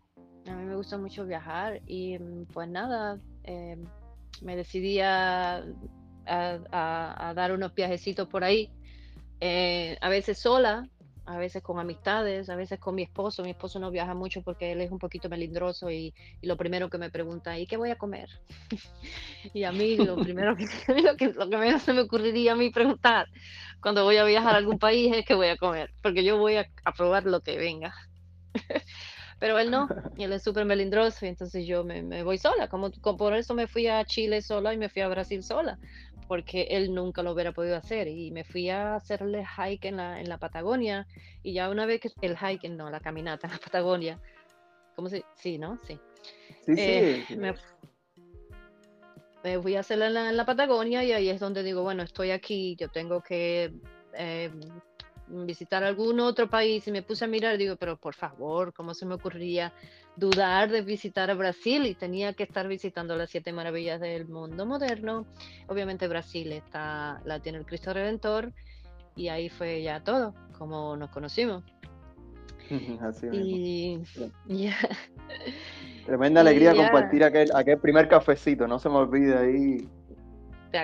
[0.47, 3.77] a mí me gusta mucho viajar y mm, pues nada, eh,
[4.43, 5.65] me decidí a,
[6.27, 8.71] dar unos viajecitos por ahí,
[9.41, 10.89] eh, a veces sola,
[11.27, 13.43] a veces con amistades, a veces con mi esposo.
[13.43, 16.99] Mi esposo no viaja mucho porque él es un poquito melindroso y, lo primero que
[16.99, 18.29] me pregunta, ¿y qué voy a comer?
[19.53, 20.67] y a mí lo primero que,
[21.03, 23.27] lo que, lo que menos se me ocurriría a mí preguntar
[23.81, 26.57] cuando voy a viajar a algún país es qué voy a comer, porque yo voy
[26.57, 27.95] a, probar lo que venga.
[29.39, 32.91] Pero él no, él es súper melindroso y entonces yo me, me voy sola, como,
[33.03, 35.79] como, por eso me fui a Chile sola y me fui a Brasil sola,
[36.27, 38.09] porque él nunca lo hubiera podido hacer.
[38.09, 41.07] Y me fui a hacerle hike en la, en la Patagonia.
[41.43, 44.19] Y ya una vez que el hike, no, la caminata en la Patagonia,
[44.95, 45.25] ¿cómo se?
[45.35, 45.79] Sí, ¿no?
[45.87, 46.01] Sí.
[46.65, 46.81] Sí, sí.
[46.81, 47.55] Eh, me,
[49.61, 52.89] fui a hacerla en la, Patagonia y ahí es donde digo, bueno, estoy aquí, yo
[52.89, 53.73] tengo que
[54.15, 54.51] eh,
[55.29, 59.07] visitar algún otro país y me puse a mirar, digo, pero por favor, ¿cómo se
[59.07, 59.73] me ocurría
[60.17, 61.87] dudar de visitar a Brasil?
[61.87, 65.27] Y tenía que estar visitando las siete maravillas del mundo moderno.
[65.67, 68.53] Obviamente Brasil está, la tiene el Cristo Redentor
[69.15, 71.65] y ahí fue ya todo, como nos conocimos.
[73.01, 74.01] Así Y.
[76.07, 79.89] Tremenda alegría compartir aquel, aquel primer cafecito, no se me olvide ahí.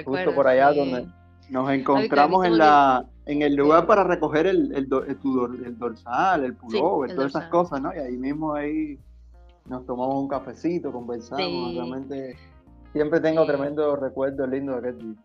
[0.04, 1.06] justo por allá donde
[1.48, 7.14] nos encontramos en la en el lugar para recoger el, el, el, dorsal, el pullover,
[7.14, 7.94] todas esas cosas, ¿no?
[7.94, 8.98] Y ahí mismo ahí
[9.66, 12.36] nos tomamos un cafecito, conversamos, realmente
[12.92, 15.22] siempre tengo tremendo recuerdos lindos de aquel día.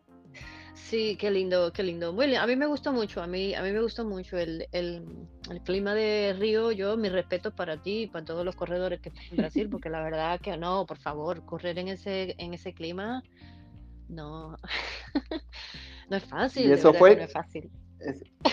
[0.76, 2.14] Sí, qué lindo, qué lindo.
[2.14, 5.04] Muy A mí me gustó mucho, a mí, a mí me gustó mucho el, el,
[5.50, 6.72] el clima de Río.
[6.72, 10.02] Yo, mi respeto para ti y para todos los corredores que en Brasil, porque la
[10.02, 13.22] verdad que no, por favor, correr en ese, en ese clima,
[14.08, 14.56] no,
[16.10, 16.70] no es fácil.
[16.70, 17.70] Y eso fue, no es fácil.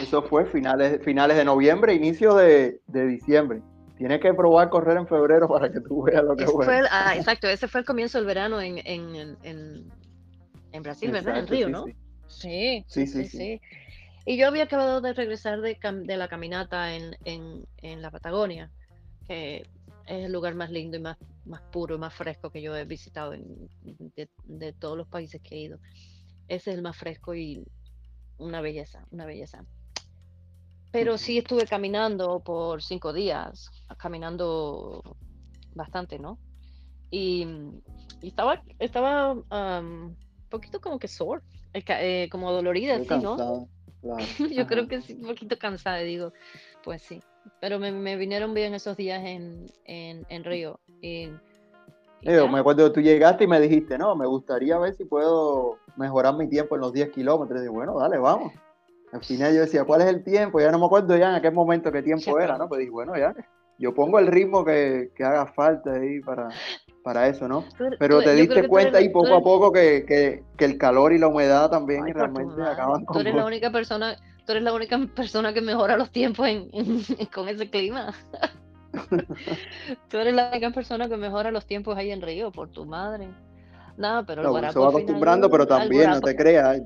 [0.00, 3.62] Eso fue finales, finales de noviembre, inicio de, de diciembre.
[3.96, 6.66] Tienes que probar correr en febrero para que tú veas lo que fue.
[6.90, 9.92] Ah, exacto, ese fue el comienzo del verano en, en, en,
[10.72, 11.38] en Brasil, ¿verdad?
[11.38, 11.86] En Río, ¿no?
[12.26, 13.60] Sí, sí, sí, sí,
[14.26, 18.72] Y yo había acabado de regresar de, de la caminata en, en, en, la Patagonia,
[19.28, 19.58] que
[20.06, 22.84] es el lugar más lindo y más, más puro y más fresco que yo he
[22.84, 25.78] visitado de, de, todos los países que he ido.
[26.48, 27.62] Ese es el más fresco y
[28.44, 29.64] una belleza, una belleza.
[30.92, 35.02] Pero sí estuve caminando por cinco días, caminando
[35.74, 36.38] bastante, ¿no?
[37.10, 37.46] Y,
[38.22, 40.16] y estaba, estaba un
[40.48, 43.68] poquito como que sore, eh, como dolorida, sí, ¿no?
[44.52, 46.32] Yo creo que sí, un poquito cansada, digo,
[46.82, 47.20] pues sí.
[47.60, 50.78] Pero me, me vinieron bien esos días en, en, en Río.
[51.02, 51.28] Y,
[52.22, 56.48] me acuerdo tú llegaste y me dijiste, no, me gustaría ver si puedo mejorar mi
[56.48, 57.64] tiempo en los 10 kilómetros.
[57.64, 58.52] Y bueno, dale, vamos.
[59.12, 60.60] Al final yo decía, ¿cuál es el tiempo?
[60.60, 62.68] Ya no me acuerdo ya en aquel momento qué tiempo era, ¿no?
[62.68, 63.34] Pues dije, bueno, ya,
[63.78, 66.48] yo pongo el ritmo que, que haga falta ahí para,
[67.02, 67.64] para eso, ¿no?
[67.98, 71.28] Pero te diste cuenta ahí poco a poco que, que, que, el calor y la
[71.28, 73.14] humedad también realmente acaban con...
[73.14, 76.70] Tú eres la única persona, tú eres la única persona que mejora los tiempos en,
[77.34, 78.14] con ese clima.
[80.08, 83.28] tú eres la única persona que mejora los tiempos ahí en Río, por tu madre.
[83.96, 86.82] Nada, pero el no, se va acostumbrando, pero también, no te creas.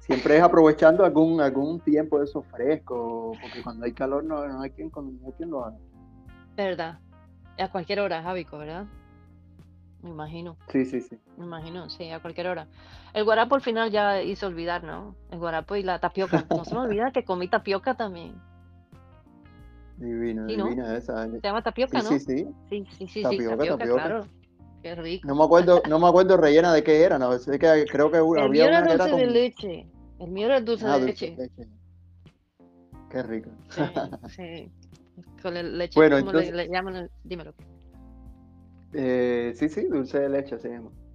[0.00, 4.60] Siempre es aprovechando algún, algún tiempo de eso fresco, porque cuando hay calor no, no,
[4.60, 5.76] hay, quien, no hay quien lo haga.
[6.56, 6.98] Verdad.
[7.58, 8.86] A cualquier hora, Javico, ¿verdad?
[10.02, 10.56] me imagino.
[10.68, 11.18] Sí, sí, sí.
[11.36, 12.66] Me imagino, sí, a cualquier hora.
[13.14, 15.14] El guarapo al final ya hizo olvidar, ¿no?
[15.30, 16.44] El guarapo y la tapioca.
[16.50, 18.34] No se me olvida que comí tapioca también.
[19.96, 21.28] Divino, divina esa.
[21.28, 22.08] Se llama tapioca, ¿no?
[22.08, 22.86] Sí, sí, sí.
[22.96, 24.26] Sí, sí, tapioca, tapioca, claro.
[24.82, 25.28] Qué rico.
[25.28, 28.18] No me acuerdo, no me acuerdo rellena de qué era, no sé que creo que
[28.18, 29.86] el había mío era dulce de leche.
[30.18, 31.36] El mío era dulce, ah, de, leche.
[33.10, 33.50] Qué rico.
[33.70, 33.82] Sí,
[34.36, 34.72] sí.
[35.40, 36.52] Con el leche, bueno, ¿cómo entonces...
[36.52, 37.10] le, le llaman?
[37.22, 37.54] Dímelo.
[38.94, 40.68] Eh, sí, sí, dulce de leche sí.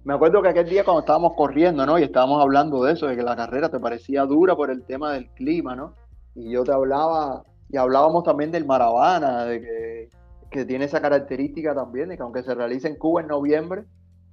[0.04, 1.98] Me acuerdo que aquel día cuando estábamos corriendo, ¿no?
[1.98, 5.12] Y estábamos hablando de eso, de que la carrera te parecía dura por el tema
[5.12, 5.94] del clima, ¿no?
[6.34, 10.10] Y yo te hablaba, y hablábamos también del Maravana, de que,
[10.50, 13.84] que tiene esa característica también, de que aunque se realice en Cuba en noviembre,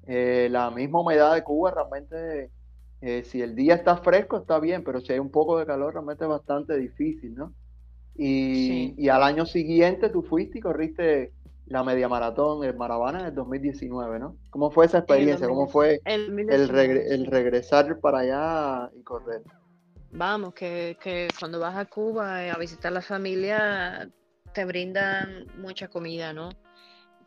[0.08, 2.52] eh, la misma humedad de Cuba realmente,
[3.02, 5.94] eh, si el día está fresco, está bien, pero si hay un poco de calor,
[5.94, 7.54] realmente es bastante difícil, ¿no?
[8.18, 11.34] Y, y al año siguiente tú fuiste y corriste
[11.68, 14.38] la media maratón, el Maravana en el 2019, ¿no?
[14.52, 15.48] ¿Cómo fue esa experiencia?
[15.48, 19.42] ¿Cómo fue el, el, regresar para allá y correr?
[20.12, 24.08] Vamos, que, que, cuando vas a Cuba a visitar la familia,
[24.56, 26.50] te brindan mucha comida, ¿no?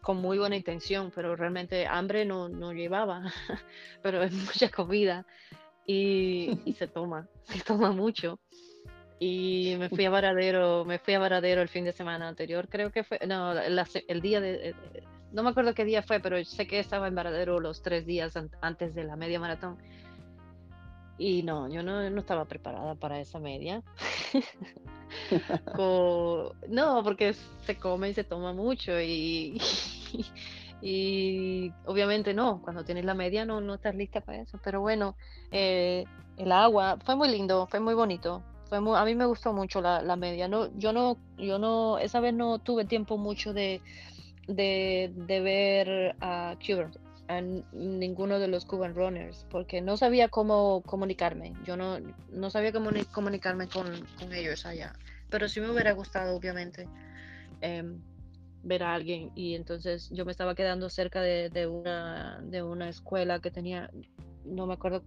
[0.01, 3.23] Con muy buena intención, pero realmente hambre no, no llevaba,
[4.03, 5.27] pero es mucha comida
[5.87, 8.41] y, y se toma, se toma mucho
[9.21, 12.91] y me fui a Varadero, me fui a Varadero el fin de semana anterior, creo
[12.91, 14.75] que fue, no, el día de, eh,
[15.33, 18.35] no me acuerdo qué día fue, pero sé que estaba en Varadero los tres días
[18.61, 19.77] antes de la media maratón.
[21.18, 23.83] Y no, yo no, no estaba preparada para esa media.
[26.68, 29.61] no, porque se come y se toma mucho y,
[30.83, 34.59] y, obviamente no, cuando tienes la media no, no estás lista para eso.
[34.62, 35.16] Pero bueno,
[35.50, 36.04] eh,
[36.37, 40.16] el agua fue muy lindo, fue muy bonito a mí me gustó mucho la, la,
[40.16, 40.48] media.
[40.48, 43.81] No, yo no, yo no, esa vez no tuve tiempo mucho de,
[44.46, 46.90] de, de ver a Cuba,
[47.29, 51.53] a ninguno de los Cuban Runners, porque no sabía cómo comunicarme.
[51.64, 51.99] Yo no,
[52.31, 53.87] no sabía cómo comunicarme con,
[54.19, 54.95] con ellos allá.
[55.29, 56.88] Pero sí me hubiera gustado, obviamente,
[57.61, 58.01] em,
[58.62, 59.31] ver a alguien.
[59.35, 63.91] Y entonces yo me estaba quedando cerca de, de, una, de una escuela que tenía,
[64.45, 65.03] no me acuerdo,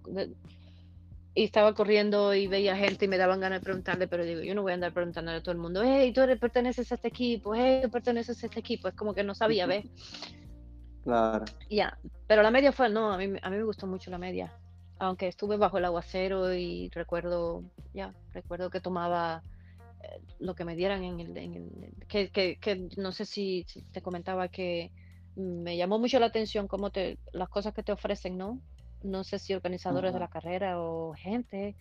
[1.33, 4.53] y estaba corriendo y veía gente y me daban ganas de preguntarle, pero digo, yo
[4.53, 7.07] no voy a andar preguntándole a todo el mundo, hey, tú eres, perteneces a este
[7.07, 9.85] equipo, hey, tú perteneces a este equipo, es como que no sabía, ¿ves?
[11.03, 11.45] Claro.
[11.69, 14.53] Ya, pero la media fue, no, a mí, a mí me gustó mucho la media,
[14.99, 19.43] aunque estuve bajo el aguacero y recuerdo, ya, recuerdo que tomaba
[20.03, 23.65] eh, lo que me dieran en el, en el que, que, que, no sé si,
[23.67, 24.91] si, te comentaba que
[25.35, 28.59] me llamó mucho la atención cómo te, las cosas que te ofrecen, ¿no?
[29.03, 31.75] no sé si organizadores de la carrera o gente,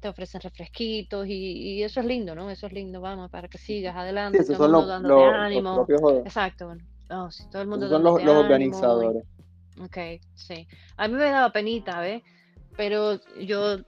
[0.00, 2.50] te ofrecen refresquitos y, eso es lindo, ¿no?
[2.50, 5.86] Eso es lindo, vamos, para que sigas adelante, todo el mundo dándote ánimo.
[6.24, 6.84] Exacto, bueno.
[7.10, 9.24] Oh, todo el mundo son los, organizadores.
[9.80, 9.96] Ok,
[10.34, 10.66] sí.
[10.96, 12.22] A mí me daba penita, ¿ves?
[12.76, 13.78] Pero yo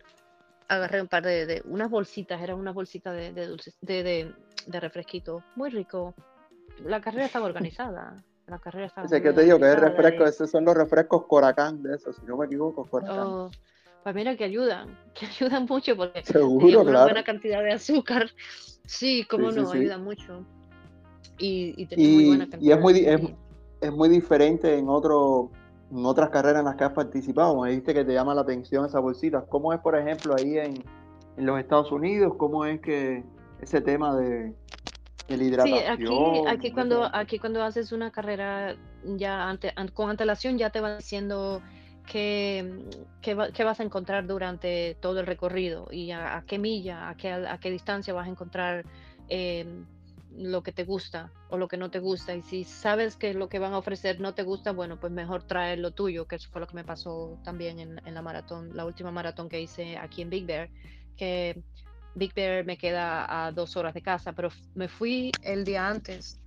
[0.69, 4.35] agarré un par de, unas bolsitas, eran unas bolsitas de, de dulces, de, de,
[4.67, 6.15] de refresquito, muy rico.
[6.85, 8.17] La carrera estaba organizada.
[8.47, 9.07] La carrera estaba.
[9.07, 12.27] Ese que te digo que es refresco, esos son los refrescos Coracán de esos, si
[12.27, 13.27] no me equivoco, Coracán.
[13.27, 13.51] Oh,
[14.03, 18.31] pues mira que ayudan, que ayudan mucho porque Seguro, una buena cantidad de azúcar.
[18.87, 20.45] Sí, cómo no, ayudan mucho.
[21.39, 23.21] Y, y, y, muy buena cantidad y es muy, es,
[23.81, 25.51] es, muy diferente en otro,
[25.91, 27.61] en otras carreras en las que has participado.
[27.61, 29.45] Me dijiste que te llama la atención esas bolsitas.
[29.49, 30.85] ¿Cómo es, por ejemplo, ahí en,
[31.37, 32.35] en los Estados Unidos?
[32.37, 33.25] ¿Cómo es que
[33.61, 34.55] ese tema de,
[35.27, 36.07] Sí, aquí,
[36.47, 41.63] aquí, cuando, aquí cuando haces una carrera ya ante, con antelación ya te van diciendo
[42.07, 42.85] qué,
[43.23, 47.59] qué, vas a encontrar durante todo el recorrido y a, qué milla, a qué, a
[47.59, 48.85] qué distancia vas a encontrar
[49.29, 49.87] em,
[50.37, 52.35] lo que te gusta o lo que no te gusta.
[52.35, 55.45] Y si sabes que lo que van a ofrecer no te gusta, bueno, pues mejor
[55.45, 58.77] traer lo tuyo, que eso fue lo que me pasó también en, en la maratón,
[58.77, 60.71] la última maratón que hice aquí en Big Bear,
[61.17, 61.63] que
[62.15, 66.41] Big Bear me queda a dos horas de casa, pero me fui el día antes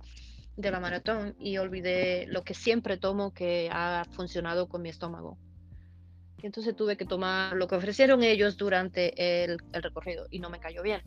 [0.56, 5.38] de la maratón y olvidé lo que siempre tomo que ha funcionado con mi estómago.
[6.42, 10.58] Y entonces tuve que tomar lo que ofrecieron ellos durante el, recorrido y no me
[10.58, 11.00] cayó bien.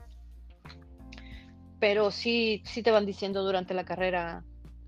[1.81, 4.43] Pero sí, sí te van diciendo durante la carrera,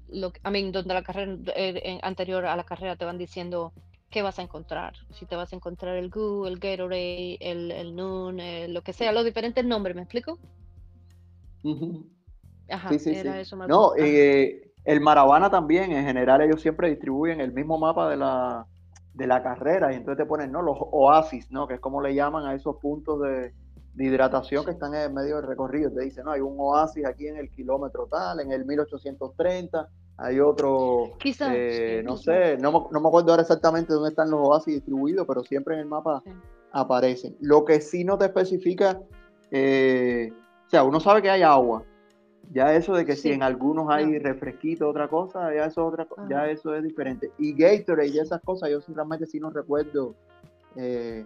[0.10, 3.74] lo, a mí, donde la carrera eh, anterior a la carrera te van diciendo
[4.12, 4.94] qué vas a encontrar.
[5.10, 8.38] Si te vas a encontrar el Goo, el Gatorade, el, el Noon,
[8.72, 10.38] lo que sea, los diferentes nombres, ¿me explico?
[12.70, 16.92] Ajá, sí, sí, era eso más No, eh, el Maravana también, en general ellos siempre
[16.92, 18.68] distribuyen el mismo mapa de la,
[19.16, 20.62] de la carrera y entonces te ponen, ¿no?
[20.62, 21.68] Los oasis, ¿no?
[21.68, 23.52] Que es como le llaman a esos puntos de,
[23.94, 25.92] de hidratación que están en medio del recorrido.
[25.92, 30.40] Te dicen, no, hay un oasis aquí en el kilómetro tal, en el 1830, hay
[30.40, 35.26] otro, eh, no sé, no, no, me acuerdo ahora exactamente dónde están los oasis distribuidos,
[35.28, 36.24] pero siempre en el mapa
[36.72, 37.36] aparecen.
[37.40, 39.02] Lo que sí no te especifica,
[39.50, 40.32] eh,
[40.68, 41.84] o sea, uno sabe que hay agua.
[42.52, 46.48] Ya eso de que si en algunos hay refresquito, otra cosa, ya eso, otra, ya
[46.48, 47.32] eso es diferente.
[47.40, 50.14] Y Gatorade y esas cosas, yo realmente sí no recuerdo
[50.76, 51.26] eh,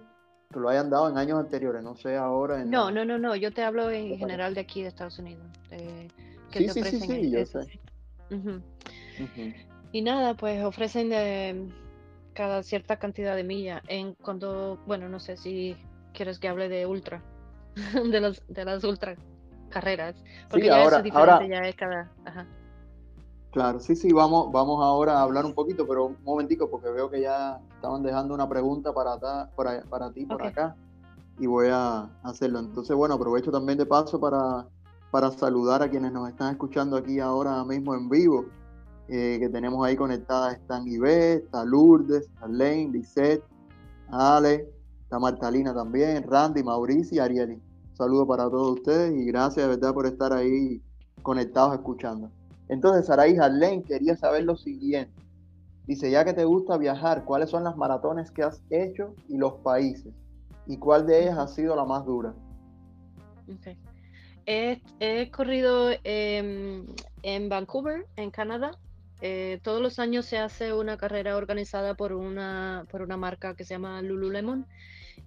[0.52, 2.64] que lo hayan dado en años anteriores, no sé ahora.
[2.64, 5.46] no, no, no, no, yo te hablo en general de aquí de Estados Unidos.
[6.52, 7.80] sí, sí, sí, sí, yo sé.
[9.92, 11.70] Y nada, pues ofrecen de
[12.34, 13.82] cada cierta cantidad de milla.
[13.88, 15.76] En cuando, bueno, no sé si
[16.14, 17.22] quieres que hable de ultra,
[18.12, 19.16] de los de las ultra
[19.70, 20.16] carreras,
[20.50, 22.12] porque ya eso es diferente, ya es cada.
[23.52, 27.10] Claro, sí, sí, vamos, vamos ahora a hablar un poquito, pero un momentico, porque veo
[27.10, 29.18] que ya estaban dejando una pregunta para,
[29.56, 30.76] para, para ti por acá
[31.40, 32.60] y voy a hacerlo.
[32.60, 34.68] Entonces, bueno, aprovecho también de paso para
[35.12, 38.46] para saludar a quienes nos están escuchando aquí ahora mismo en vivo,
[39.08, 43.44] eh, que tenemos ahí conectadas están Ivette, está Lourdes, Lane, Lisette,
[44.10, 44.70] Ale,
[45.04, 47.54] está Martalina también, Randy, Mauricio y Arieli.
[47.54, 50.82] Un saludo para todos ustedes y gracias de verdad por estar ahí
[51.24, 52.30] conectados escuchando.
[52.70, 55.14] Entonces, Saraí Harlene quería saber lo siguiente.
[55.86, 59.54] Dice, ya que te gusta viajar, ¿cuáles son las maratones que has hecho y los
[59.56, 60.14] países?
[60.66, 62.34] ¿Y cuál de ellas ha sido la más dura?
[63.58, 63.78] Okay.
[64.46, 68.72] He, corrido en Vancouver, en Canadá.
[69.22, 73.64] Eh, todos los años se hace una carrera organizada por una, por una marca que
[73.64, 74.68] se llama Lululemon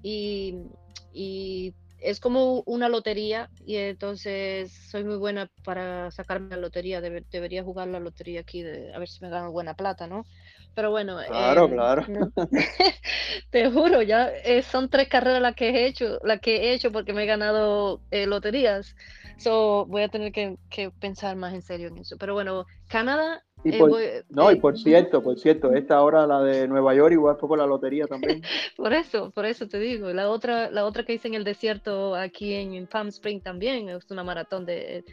[0.03, 7.01] y es como una lotería y entonces soy muy buena para sacarme la lotería.
[7.01, 10.27] debería jugar la lotería aquí de, a ver si me gano buena plata, ¿no?
[10.75, 11.19] Pero bueno.
[11.27, 12.05] Claro, em, claro.
[13.51, 16.93] te juro, ya eh, son tres carreras las que he hecho, las que he hecho
[16.93, 18.95] porque me he ganado eh, loterías.
[19.41, 20.59] So, voy a tener que,
[21.01, 22.19] pensar más en serio en eso.
[22.19, 23.43] Pero bueno, Canadá.
[23.65, 27.37] Y eh, no, y por cierto, por cierto, esta hora la de Nueva York igual
[27.39, 28.43] fue por la lotería también.
[28.77, 30.13] por eso, por eso te digo.
[30.13, 34.11] La otra, la otra que hice en el desierto aquí en, Palm Spring también es
[34.11, 35.05] una maratón de.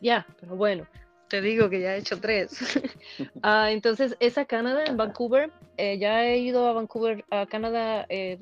[0.00, 0.86] Ya, pero bueno,
[1.28, 2.58] te digo que ya he hecho tres.
[3.42, 8.38] Ah, entonces, esa Canadá en Vancouver, eh, ya he ido a Vancouver, a Canadá, eh,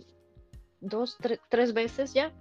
[0.80, 1.16] dos,
[1.48, 2.32] tres veces ya.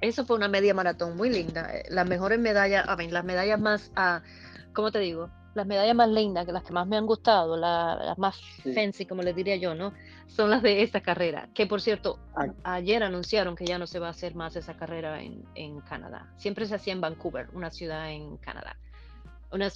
[0.00, 1.70] Eso fue una media maratón muy linda.
[1.74, 4.22] Eh, las mejores medallas, a ver, las medallas más, uh,
[4.72, 5.30] ¿cómo te digo?
[5.54, 8.40] Las medallas más lindas, las que más me han gustado, las más
[8.74, 9.92] fancy, como les diría yo, ¿no?
[10.26, 11.48] Son las de esta carrera.
[11.54, 12.18] Que por cierto,
[12.62, 16.32] ayer anunciaron que ya no se va a hacer más esa carrera en, en Canadá.
[16.36, 18.76] Siempre se hacía en Vancouver, una ciudad en Canadá.
[19.50, 19.70] Una.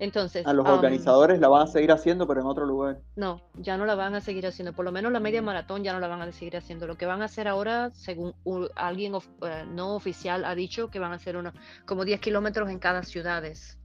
[0.00, 2.98] Entonces, a los organizadores la van a seguir haciendo, pero en otro lugar.
[3.14, 4.72] No, ya no la van a seguir haciendo.
[4.72, 6.86] Por lo menos la media maratón ya no la van a seguir haciendo.
[6.86, 8.34] Lo que van a hacer ahora, según
[8.74, 11.54] alguien eh, no oficial ha dicho, que van a hacer unos
[11.86, 13.78] como 10 kilómetros en cada ciudades.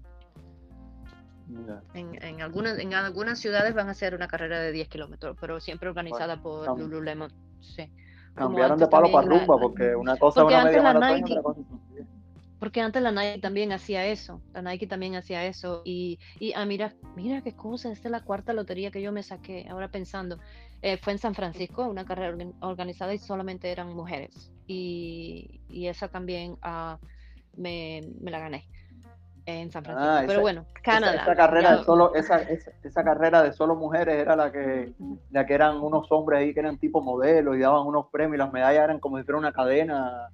[1.93, 5.60] En, en, algunas, en algunas ciudades van a hacer una carrera de 10 kilómetros, pero
[5.60, 7.32] siempre organizada por Lululemon.
[7.60, 7.91] Sí.
[8.36, 11.62] Cambiaron de palo para rumba, porque una cosa es una media maratón y otra cosa
[12.60, 15.82] porque antes la Nike también hacía eso, la Nike también hacía eso.
[15.86, 19.24] Y, y ah, mira, mira qué cosa, esta es la cuarta lotería que yo me
[19.24, 20.38] saqué, ahora pensando.
[20.82, 24.51] Eh, fue en San Francisco, una carrera organizada y solamente eran mujeres.
[24.68, 26.99] Y, y esa también ah,
[27.55, 28.66] me, me, la gané
[29.45, 30.12] en San Francisco.
[30.12, 31.24] Ah, Pero bueno, Canadá.
[31.24, 34.93] Esa, carrera de solo, esa, esa, carrera de solo mujeres era la que,
[35.32, 38.39] la que eran unos hombres ahí que eran tipo modelos y daban unos premios y
[38.39, 40.30] las medallas eran como si fuera una cadena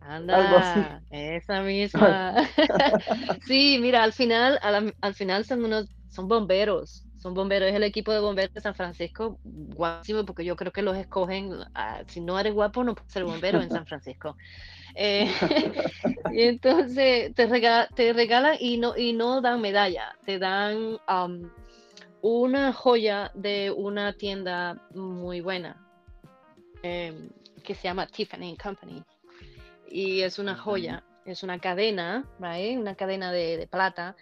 [0.00, 2.34] Anda, esa misma.
[3.46, 8.12] sí, mira, al final, al, final son unos, son bomberos, son bomberos, es el equipo
[8.12, 12.38] de bomberos de San Francisco, guapísimo, porque yo creo que los escogen, ah, si no
[12.38, 14.36] eres guapo, no puedes ser bombero en San Francisco.
[14.94, 15.30] Eh,
[16.32, 17.46] y entonces te,
[17.94, 20.98] te regalan y no, y no dan medalla, te dan
[22.22, 25.76] una joya de una tienda muy buena
[26.82, 27.28] em,
[27.62, 29.04] que se llama Tiffany Company
[29.90, 34.16] y es una joya, es una cadena, una cadena de, plata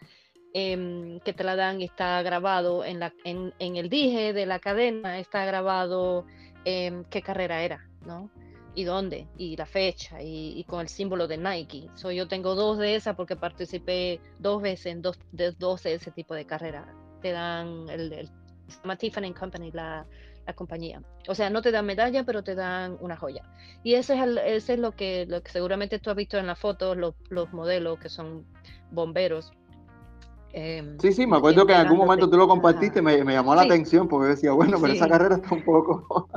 [0.55, 4.59] em, que te la dan y está grabado en, la, en, el dije de la
[4.59, 6.27] cadena, está grabado
[6.64, 8.31] em, qué carrera era, ¿no?
[8.75, 11.89] Y dónde, y la fecha, y, con el símbolo de Nike.
[11.97, 15.95] So, yo tengo dos de esas porque participé dos veces en dos de, dos de
[15.95, 16.87] ese tipo de carrera.
[17.21, 18.31] Te dan el, el
[18.99, 20.07] Tiffany Company, la,
[20.49, 21.03] la compañía.
[21.28, 23.42] O sea, no te dan medalla, pero te dan una joya.
[23.84, 26.46] Y ese es, el, ese es lo, que, lo que seguramente tú has visto en
[26.46, 28.46] las fotos, los, los modelos que son
[28.90, 29.53] bomberos.
[30.55, 33.55] Em, sí, sí, me acuerdo que en algún momento tú lo compartiste, me, me llamó
[33.55, 36.28] la atención porque decía, bueno, pero esa carrera está un poco...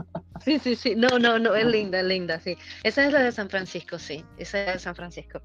[0.44, 2.58] sí, sí, sí, no, no, no, es linda, es linda, sí.
[2.84, 5.42] Esa es la de San Francisco, sí, esa es de San Francisco.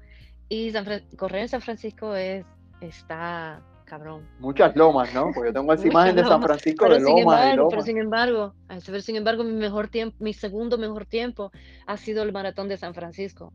[0.49, 0.73] Y
[1.15, 2.45] correr en San Francisco es,
[2.81, 4.27] está, cabrón.
[4.39, 5.31] Muchas lomas, ¿no?
[5.33, 8.53] Porque yo tengo esa imagen de San Francisco de lomas, Pero sin embargo,
[8.85, 11.51] pero sin embargo, mi mejor tiempo, mi segundo mejor tiempo
[11.87, 13.51] ha sido el maratón de San Francisco.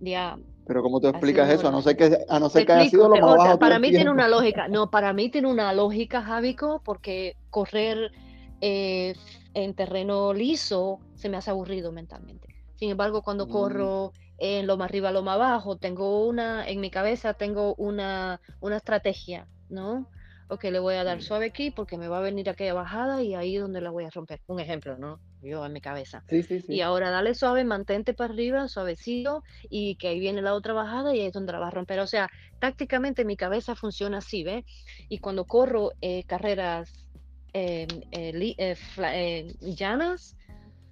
[0.00, 0.38] Ya.
[0.66, 1.68] Pero ¿cómo te explicas eso?
[1.68, 3.90] A no ser que, a no ser que haya sido lo más bajo Para mí
[3.90, 4.68] tiene una lógica.
[4.68, 8.12] No, para mí tiene una lógica, Javico, porque correr
[8.60, 9.14] eh,
[9.54, 12.54] en terreno liso se me hace aburrido mentalmente.
[12.74, 13.50] Sin embargo, cuando mm.
[13.50, 18.40] corro en lo más arriba, lo más abajo, tengo una, en mi cabeza tengo una,
[18.60, 20.08] una estrategia, ¿no?
[20.50, 23.34] Ok, le voy a dar suave aquí porque me va a venir aquella bajada y
[23.34, 24.40] ahí es donde la voy a romper.
[24.46, 25.20] Un ejemplo, ¿no?
[25.42, 26.24] Yo en mi cabeza.
[26.26, 26.74] Sí, sí, sí.
[26.74, 31.14] Y ahora dale suave, mantente para arriba, suavecito, y que ahí viene la otra bajada
[31.14, 32.00] y ahí es donde la vas a romper.
[32.00, 32.30] O sea,
[32.60, 34.64] tácticamente mi cabeza funciona así, ¿ves?
[35.10, 37.06] Y cuando corro eh, carreras
[37.52, 40.34] em, eh, eh, llanas,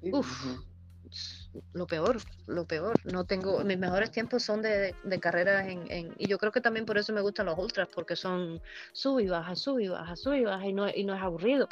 [0.03, 0.59] uff,
[1.73, 2.95] lo peor, lo peor.
[3.05, 6.87] No tengo, mis mejores tiempos son de, de carreras en, y yo creo que también
[6.87, 8.61] por eso me gustan los ultras, porque son
[8.93, 11.69] sub y baja, sub y baja, sub y baja, y no, y no es aburrido.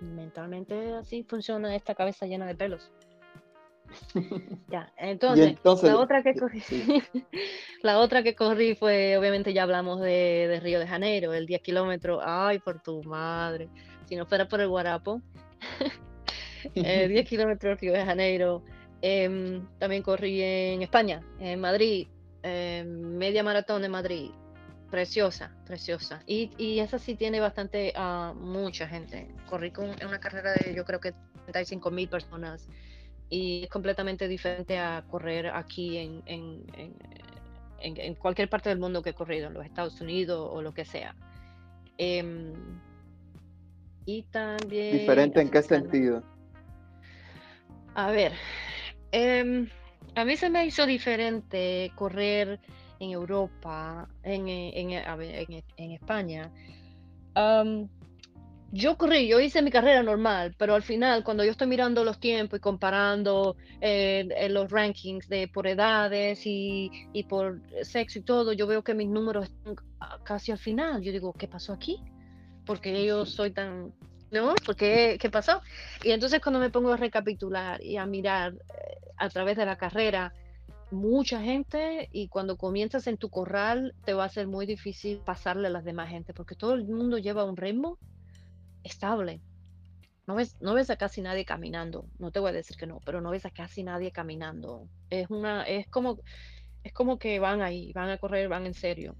[0.00, 2.90] Mentalmente así funciona esta cabeza llena de pelos.
[4.68, 6.62] ya, entonces, la otra que corrí,
[7.82, 11.62] la otra que corrí fue, obviamente ya hablamos de, de Río de Janeiro, el 10
[11.62, 13.68] kilómetros, ay, por tu madre,
[14.06, 15.22] si no fuera por el Guarapo,
[16.74, 18.62] 10 eh, kilómetros Río de Janeiro.
[19.00, 22.08] Em, también corrí en España, en Madrid,
[22.42, 24.30] em, media maratón de Madrid.
[24.90, 26.22] Preciosa, preciosa.
[26.26, 29.28] Y, y esa sí tiene bastante, uh, mucha gente.
[29.48, 31.12] Corrí con una carrera de yo creo que
[31.44, 32.66] 35 mil personas
[33.30, 36.64] y es completamente diferente a correr aquí en, en,
[37.80, 40.72] en, en, cualquier parte del mundo que he corrido, en los Estados Unidos o lo
[40.72, 41.14] que sea.
[41.98, 42.54] Em,
[44.06, 44.98] y también...
[44.98, 46.22] ¿Diferente en qué sentido?
[47.98, 48.32] A ver,
[49.10, 49.68] em,
[50.14, 52.60] a mí se me hizo diferente correr
[53.00, 56.48] en Europa, en, en, España.
[58.70, 62.20] yo corrí, yo hice mi carrera normal, pero al final, cuando yo estoy mirando los
[62.20, 68.52] tiempos y comparando eh, los rankings de por edades y, y, por sexo y todo,
[68.52, 69.74] yo veo que mis números están
[70.22, 71.02] casi al final.
[71.02, 72.00] Yo digo, ¿qué pasó aquí?
[72.64, 73.92] Porque yo soy tan
[74.30, 74.54] ¿no?
[74.64, 75.62] Porque, ¿qué pasó?
[76.02, 79.76] Y entonces cuando me pongo a recapitular y a mirar eh, a través de la
[79.76, 80.32] carrera,
[80.90, 85.68] mucha gente y cuando comienzas en tu corral te va a ser muy difícil pasarle
[85.68, 87.98] a las demás gente porque todo el mundo lleva un ritmo
[88.84, 89.40] estable.
[90.26, 93.00] No ves, no ves a casi nadie caminando, no te voy a decir que no,
[93.04, 94.86] pero no ves a casi nadie caminando.
[95.08, 96.18] Es una, es como,
[96.84, 99.16] es como que van ahí, van a correr, van en serio.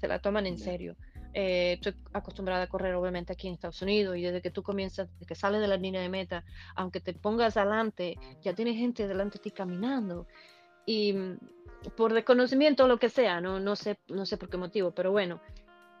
[0.00, 0.96] Se la toman en serio.
[1.40, 5.08] Eh, estoy acostumbrada a correr obviamente aquí en Estados Unidos y desde que tú comienzas,
[5.12, 9.06] desde que sales de la línea de meta, aunque te pongas adelante, ya tienes gente
[9.06, 10.26] delante de ti caminando
[10.84, 11.38] y mm,
[11.96, 15.12] por desconocimiento o lo que sea, no, no, sé, no sé por qué motivo, pero
[15.12, 15.40] bueno,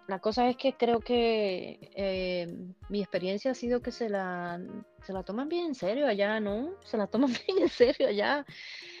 [0.08, 2.48] la cosa es que creo que eh,
[2.88, 4.60] mi experiencia ha sido que se la,
[5.04, 6.72] se la toman bien en serio allá, ¿no?
[6.82, 8.44] Se la toman bien en serio allá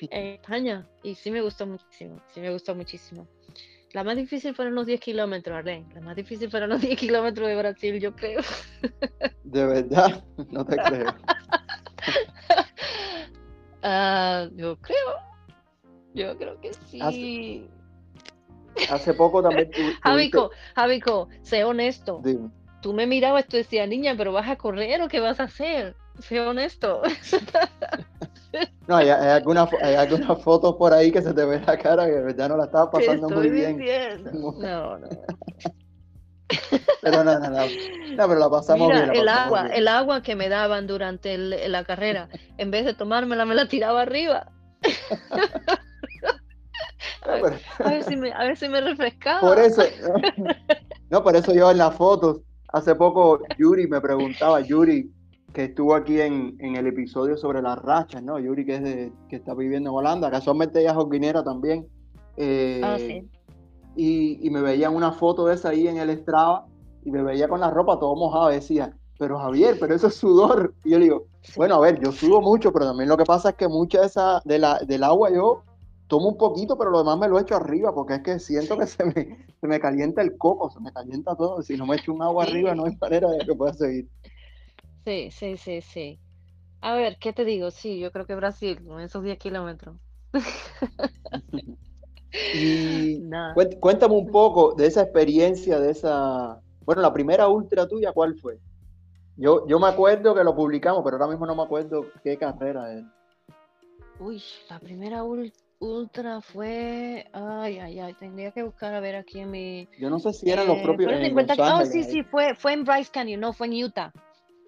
[0.02, 0.86] en España.
[1.02, 3.26] Y sí me gustó muchísimo, sí me gustó muchísimo.
[3.92, 5.86] La más difícil fueron los 10 kilómetros, Arlen.
[5.94, 8.40] La más difícil fueron los 10 kilómetros de Brasil, yo creo.
[9.44, 11.14] De verdad, no te creo.
[13.82, 15.28] Uh, yo creo.
[16.14, 17.68] Yo creo que sí.
[18.90, 19.70] Hace, poco también.
[20.02, 22.22] Javico, Javico, sé honesto.
[22.80, 25.96] Tú me mirabas tú decías, niña, pero vas a correr o qué vas a hacer?
[26.20, 27.02] Sé honesto.
[28.86, 32.12] No, hay, hay algunas alguna fotos por ahí que se te ve la cara que
[32.12, 33.78] verdad no la estaba pasando muy bien.
[34.32, 35.08] No, no.
[37.02, 37.66] Pero no, no, no.
[38.16, 39.14] No, pero la pasamos bien.
[39.14, 43.54] el agua, el agua que me daban durante la carrera, en vez de tomármela, me
[43.54, 44.50] la tiraba arriba.
[47.80, 49.40] A ver, si me, a ver si me refrescaba.
[49.40, 49.82] Por eso,
[51.10, 52.40] no, por eso yo en las fotos,
[52.72, 55.10] hace poco Yuri me preguntaba, Yuri,
[55.52, 58.38] que estuvo aquí en, en el episodio sobre las rachas, ¿no?
[58.38, 61.88] Yuri, que es de, que está viviendo en Holanda, casualmente ella es joguinera también.
[62.36, 63.28] Eh, ah, sí.
[63.96, 66.66] y, y, me veía una foto de esa ahí en el Strava
[67.04, 70.74] y me veía con la ropa todo mojada, decía, pero Javier, pero eso es sudor.
[70.84, 71.26] Y yo le digo,
[71.56, 74.06] bueno, a ver, yo sudo mucho, pero también lo que pasa es que mucha de
[74.06, 75.64] esa, de la, del agua yo
[76.06, 78.86] tomo un poquito, pero lo demás me lo echo arriba, porque es que siento que
[78.86, 81.62] se me, se me calienta el coco, se me calienta todo.
[81.62, 84.08] Si no me echo un agua arriba, no hay manera de que pueda seguir.
[85.08, 86.20] Sí, sí, sí, sí.
[86.82, 87.70] A ver, ¿qué te digo?
[87.70, 89.96] Sí, yo creo que Brasil, con esos 10 kilómetros.
[92.54, 93.22] y
[93.80, 96.60] cuéntame un poco de esa experiencia, de esa...
[96.84, 98.58] Bueno, la primera ultra tuya, ¿cuál fue?
[99.38, 102.92] Yo, yo me acuerdo que lo publicamos, pero ahora mismo no me acuerdo qué carrera
[102.92, 103.06] es.
[104.20, 105.24] Uy, la primera
[105.78, 107.26] ultra fue.
[107.32, 108.12] Ay, ay, ay.
[108.12, 109.88] Tendría que buscar a ver aquí en mi.
[109.98, 111.12] Yo no sé si eran los eh, propios.
[111.12, 114.12] En oh, sí, sí, fue, fue en Bryce Canyon, no, fue en Utah.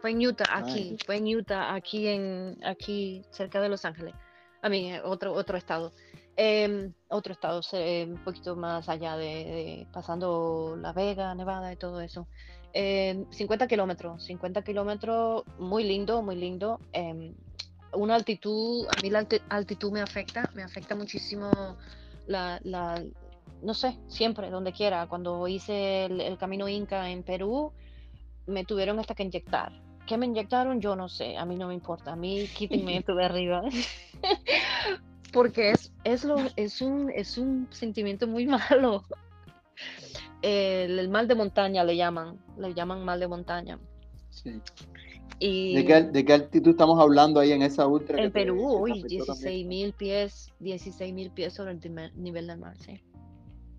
[0.01, 0.97] Fue en Utah, aquí.
[1.05, 4.15] Fue en Utah, aquí, en, aquí cerca de Los Ángeles.
[4.63, 5.93] A mí, eh, otro, otro estado.
[6.37, 12.27] Em, otro estado, un poquito más allá de, pasando La Vega, Nevada y todo eso.
[12.73, 16.81] 50 em, kilómetros, 50 kilómetros, muy lindo, muy lindo.
[16.93, 17.35] Em,
[17.93, 21.51] una altitud, a mí la altitud me afecta, me afecta muchísimo
[22.27, 23.03] la, la
[23.63, 25.07] no sé, siempre, donde quiera.
[25.07, 27.73] Cuando hice el, camino Inca en Perú,
[28.47, 29.73] me tuvieron hasta que inyectar.
[30.07, 30.81] ¿Qué me inyectaron?
[30.81, 33.63] Yo no sé, a mí no me importa, a mí quítenme esto de arriba.
[35.33, 39.05] Porque es, es, lo, es, un, es un sentimiento muy malo.
[40.43, 43.79] El, el, mal de montaña le llaman, le llaman mal de montaña.
[44.31, 44.61] Sí.
[45.41, 48.23] ¿De, qué, altitud estamos hablando ahí en esa ultra?
[48.23, 53.01] En Perú, uy, 16 mil pies, 16 mil pies sobre el nivel del mar, sí.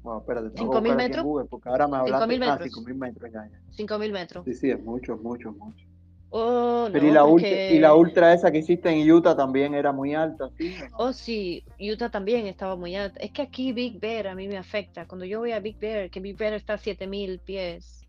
[0.01, 1.25] Bueno, espérate, 5 mil metros.
[1.47, 2.69] porque ahora me hablaste 5 mil metros.
[2.73, 3.61] 5 mil metros, ya, ya.
[3.69, 4.45] 5 mil metros.
[4.45, 5.85] Sí, sí, es mucho, mucho, mucho.
[6.31, 9.91] Oh, Pero y, la ultra, y la ultra esa que hiciste en Utah también era
[9.91, 10.75] muy alta, ¿sí?
[10.97, 13.19] Oh, sí, Utah también estaba muy alta.
[13.19, 15.05] Es que aquí Big Bear a mí me afecta.
[15.07, 18.07] Cuando yo voy a Big Bear, que Big Bear está a 7000 pies,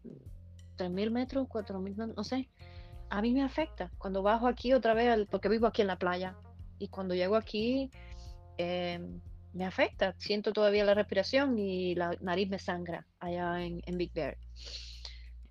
[0.77, 2.49] 3000 metros, 4000, no sé
[3.13, 3.91] a mí me afecta.
[3.99, 6.35] Cuando bajo aquí otra vez, porque vivo aquí en la playa,
[6.79, 7.91] y cuando llego aquí,
[8.57, 9.21] em,
[9.53, 10.15] me afecta.
[10.17, 14.39] Siento todavía la respiración y la nariz me sangra allá en, Big Bear.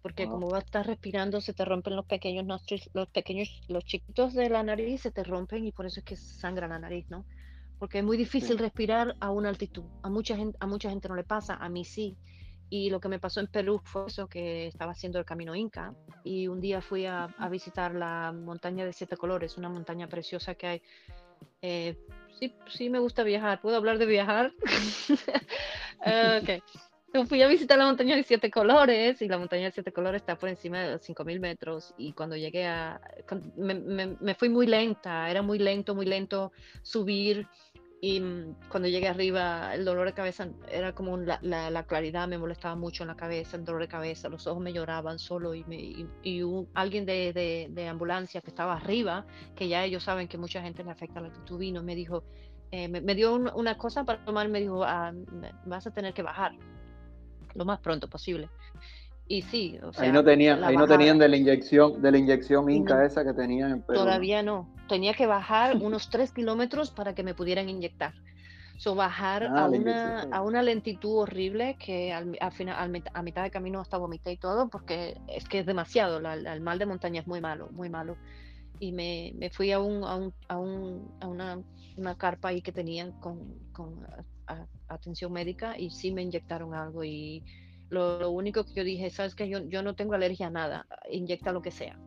[0.01, 3.85] Porque como vas a estar respirando, se te rompen los pequeños nostrils, los pequeños, los
[3.85, 7.05] chiquitos de la nariz se te rompen y por eso es que sangra la nariz,
[7.09, 7.25] ¿no?
[7.77, 9.83] Porque es muy difícil respirar a una altitud.
[10.01, 12.17] A mucha gente, a mucha gente no le pasa, a mí sí.
[12.69, 15.93] Y lo que me pasó en Perú fue eso, que estaba haciendo el camino Inca
[16.23, 20.67] y un día fui a, visitar la montaña de siete colores, una montaña preciosa que
[20.67, 20.81] hay.
[21.61, 21.97] Eh,
[22.39, 23.61] sí, sí me gusta viajar.
[23.61, 24.53] ¿Puedo hablar de viajar?
[26.41, 26.61] okay.
[27.27, 30.37] Fui a visitar la montaña de siete colores y la montaña de siete colores está
[30.37, 33.01] por encima de los 5.000 metros y cuando llegué a...
[33.57, 36.53] Me, me, fui muy lenta, era muy lento, muy lento
[36.83, 37.47] subir
[37.99, 42.37] y mm, cuando llegué arriba, el dolor de cabeza era como la, la, claridad me
[42.37, 45.65] molestaba mucho en la cabeza, el dolor de cabeza, los ojos me lloraban solo y,
[45.65, 45.75] me,
[46.23, 50.61] y, alguien de, de, de, ambulancia que estaba arriba, que ya ellos saben que mucha
[50.61, 52.23] gente le afecta la actitud, vino, me dijo,
[52.71, 55.11] eh, me, dio una cosa para tomar, me dijo, ah,
[55.65, 56.53] vas a tener que bajar
[57.53, 58.49] lo más pronto posible.
[59.27, 62.17] Y sí, o sea, ahí no tenían, ahí no tenían de la inyección, de la
[62.17, 63.99] inyección Inca esa que tenían en Perú.
[63.99, 64.67] Todavía no.
[64.89, 68.13] Tenía que bajar unos tres kilómetros para que me pudieran inyectar.
[68.77, 73.51] So, bajar ah, a, una, a una lentitud horrible que al, final, a mitad de
[73.51, 76.17] camino hasta vomité y todo, porque es que es demasiado.
[76.17, 78.17] el mal de montaña es muy malo, muy malo.
[78.79, 81.61] Y me, me fui a, un, a, un, a, un, a una,
[81.95, 84.03] una, carpa ahí que tenían con, con
[84.93, 87.43] atención médica y sí me inyectaron algo y
[87.89, 91.51] lo, único que yo dije, sabes que yo, yo no tengo alergia a nada, inyecta
[91.51, 91.97] lo que sea.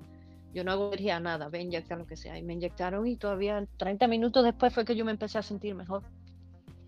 [0.55, 2.39] Yo no hago alergia a nada, ve, inyecta lo que sea.
[2.39, 5.74] Y me inyectaron y todavía 30 minutos después fue que yo me empecé a sentir
[5.74, 6.03] mejor.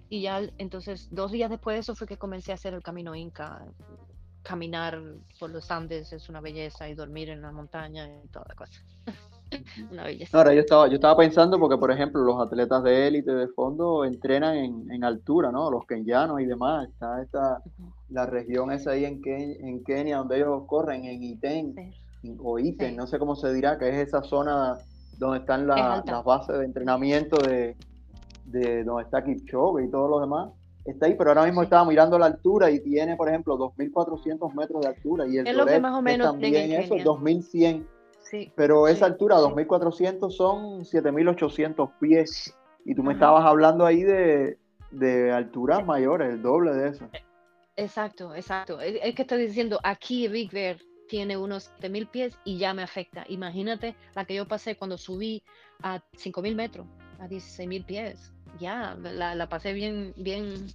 [0.09, 3.15] Y ya entonces, dos días después de eso fue que comencé a hacer el camino
[3.15, 3.67] Inca.
[4.43, 5.03] Caminar
[5.41, 8.81] por los Andes es una belleza y dormir en la montaña y toda la cosa.
[9.91, 10.37] Una belleza.
[10.37, 14.05] Ahora, yo estaba, yo estaba pensando porque, por ejemplo, los atletas de élite de fondo
[14.05, 15.71] entrenan en, en, altura, ¿no?
[15.71, 16.89] Los kenyanos y demás.
[16.89, 17.63] Está esta,
[18.09, 21.75] la región esa ahí en, en Kenia donde ellos corren, en Iten
[22.41, 24.79] o Iten, no sé cómo se dirá, que es esa zona
[25.19, 27.77] donde están las bases de entrenamiento de,
[28.47, 30.51] de donde está Kipchoge y todos los demás.
[30.85, 34.83] Está ahí, pero ahora mismo estaba mirando la altura y tiene, por ejemplo, 2.400 metros
[34.83, 35.27] de altura.
[35.27, 37.85] Y el es lo que más o menos también eso, 2.100
[38.55, 42.57] pero esa altura, 2400, son 7800 pies.
[42.85, 44.59] Y tú me estabas hablando ahí de,
[44.91, 47.09] de alturas mayores, el doble de eso.
[47.77, 48.81] Exacto, exacto.
[48.81, 53.24] Es, que estoy diciendo, aquí Big Bear tiene unos 7000 pies y ya me afecta.
[53.29, 55.43] Imagínate la que yo pasé cuando subí
[55.83, 56.87] a 5000 metros,
[57.18, 58.33] a 16000 pies.
[58.59, 60.66] Ya, la, la pasé bien, bien,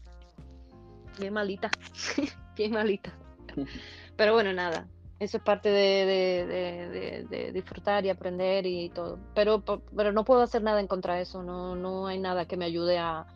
[1.20, 1.72] bien malita.
[2.56, 3.12] bien malita.
[4.16, 4.88] Pero bueno, nada,
[5.22, 9.20] eso es parte de, disfrutar y aprender y todo.
[9.36, 9.64] Pero,
[9.96, 11.44] pero no puedo hacer nada en contra de eso.
[11.44, 13.28] No, no hay nada que me ayude a,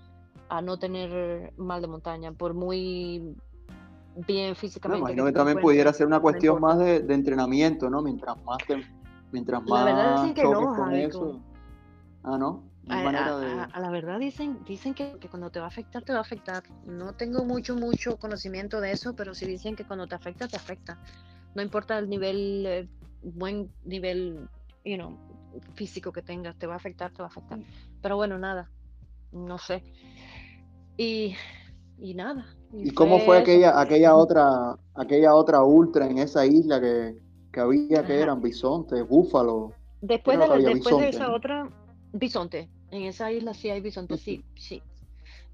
[0.63, 3.35] no tener mal de montaña, por muy
[4.27, 4.99] bien físicamente.
[4.99, 8.01] No, imagino que, también pudiera ser una cuestión más de, entrenamiento, ¿no?
[8.01, 8.57] Mientras más
[9.31, 11.39] mientras más la verdad es que no, con eso.
[12.23, 12.63] Ah, ¿no?
[12.87, 16.21] A, la verdad dicen, dicen que, que, cuando te va a afectar, te va a
[16.21, 16.63] afectar.
[16.87, 20.55] No tengo mucho, mucho conocimiento de eso, pero sí dicen que cuando te afecta, te
[20.55, 20.97] afecta
[21.55, 22.89] no importa el nivel, eh,
[23.23, 24.47] buen nivel,
[24.83, 25.17] you know,
[25.73, 27.59] físico que tengas, te va a afectar, te va a afectar.
[28.01, 28.69] Pero bueno, nada,
[29.31, 29.81] no sé.
[30.97, 31.35] Y,
[31.97, 32.45] y nada.
[32.73, 37.17] ¿Y, cómo fue aquella, aquella otra, aquella otra ultra en esa isla que,
[37.51, 39.71] que había que eran bisontes, búfalos?
[40.01, 41.69] Después, de, después de esa otra,
[42.11, 42.69] bisonte.
[42.91, 44.83] En esa isla sí hay bisonte, sí, sí.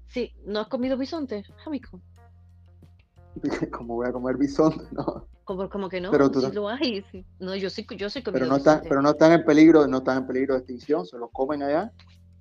[0.08, 2.00] Sí, ¿no has comido bisonte, Jamico?
[3.72, 4.84] ¿Cómo voy a comer bisonte?
[4.92, 5.31] No.
[5.44, 7.04] Como, como que no, pero tú, lo hay.
[7.40, 10.18] No, yo sí, yo sí pero no están, Pero no están en peligro, no están
[10.18, 11.92] en peligro de extinción, se los comen allá.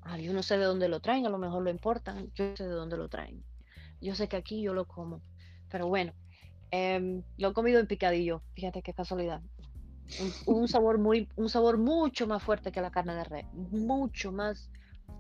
[0.04, 2.64] Ah, yo no sé de dónde lo traen, a lo mejor lo importan, yo sé
[2.64, 3.44] de dónde lo traen.
[4.00, 5.22] Yo sé que aquí yo lo como.
[5.70, 6.14] Pero bueno,
[6.72, 9.42] em, lo he comido en picadillo, fíjate qué casualidad.
[10.46, 14.70] Un, sabor muy, un sabor mucho más fuerte que la carne de res, mucho más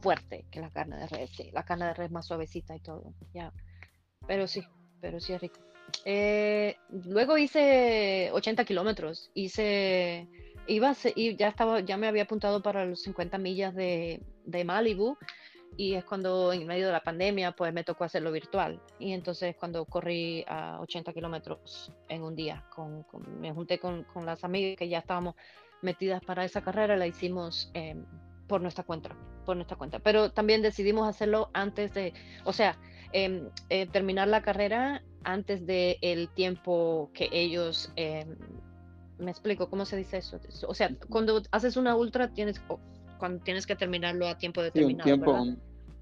[0.02, 3.14] fuerte que la carne de res, sí, la carne de res más suavecita y todo,
[3.34, 3.54] ya.
[4.28, 4.64] Pero sí,
[5.00, 5.71] pero sí es rico.
[6.06, 10.28] Eh, luego hice 80 kilómetros, hice,
[10.68, 15.18] iba y ya estaba, ya me había apuntado para los 50 millas de, de Malibu
[15.78, 18.82] y es cuando en medio de la pandemia pues me tocó hacerlo virtual.
[19.00, 23.06] Y entonces cuando corrí a 80 kilómetros en un día con,
[23.40, 25.36] me junté con, con, las amigas que ya estábamos
[25.82, 28.06] metidas para esa carrera la hicimos em,
[28.48, 29.16] por nuestra cuenta
[29.46, 30.00] por nuestra cuenta.
[30.00, 32.14] Pero también decidimos hacerlo antes de
[32.44, 32.78] o sea
[33.14, 38.36] em, eh, terminar la carrera antes del el tiempo que ellos, em,
[39.18, 40.40] me explico, ¿cómo se dice eso?
[40.68, 42.62] O sea, cuando haces una ultra, tienes,
[43.20, 45.04] cuando tienes que terminarlo a tiempo determinado.
[45.04, 45.46] Sí, un tiempo,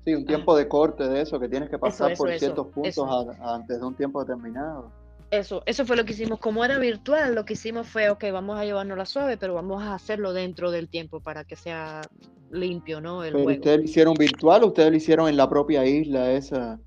[0.06, 3.80] sí, un tiempo de corte de eso, que tienes que pasar por ciertos puntos antes
[3.80, 4.92] de un tiempo determinado.
[5.32, 6.40] Eso, eso fue lo que hicimos.
[6.40, 9.84] Como era virtual, lo que hicimos fue, ok, vamos a llevarnos la suave, pero vamos
[9.84, 12.02] a hacerlo dentro del tiempo para que sea
[12.52, 13.24] limpio, ¿no?
[13.24, 16.80] El ¿Ustedes lo hicieron virtual o ustedes lo hicieron en la propia isla esa?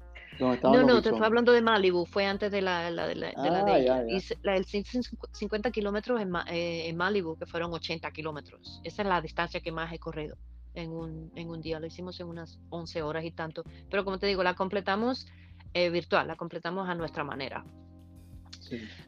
[0.43, 3.65] No, no, te estoy hablando de Malibu, fue antes de la, la, de, la, ah,
[3.65, 4.05] de ella.
[4.09, 8.81] Y la del 50 kilómetros en, eh, en, Malibu, que fueron 80 kilómetros.
[8.85, 10.37] Esa es la distancia que más he corrido
[10.75, 11.81] en un, en un día.
[11.81, 13.63] Lo hicimos en unas 11 horas y tanto.
[13.91, 15.27] Pero como te digo, la completamos
[15.75, 17.65] eh, virtual, la completamos a nuestra manera.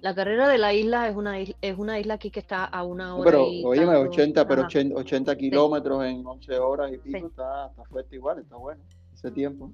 [0.01, 2.82] La carrera de la isla es una isla, es una isla aquí que está a
[2.85, 3.30] una hora.
[3.30, 8.41] Pero, y 80, pero 80, kilómetros en 11 horas y pico está, está fuerte igual,
[8.41, 8.82] está bueno.
[9.14, 9.72] ese tiempo.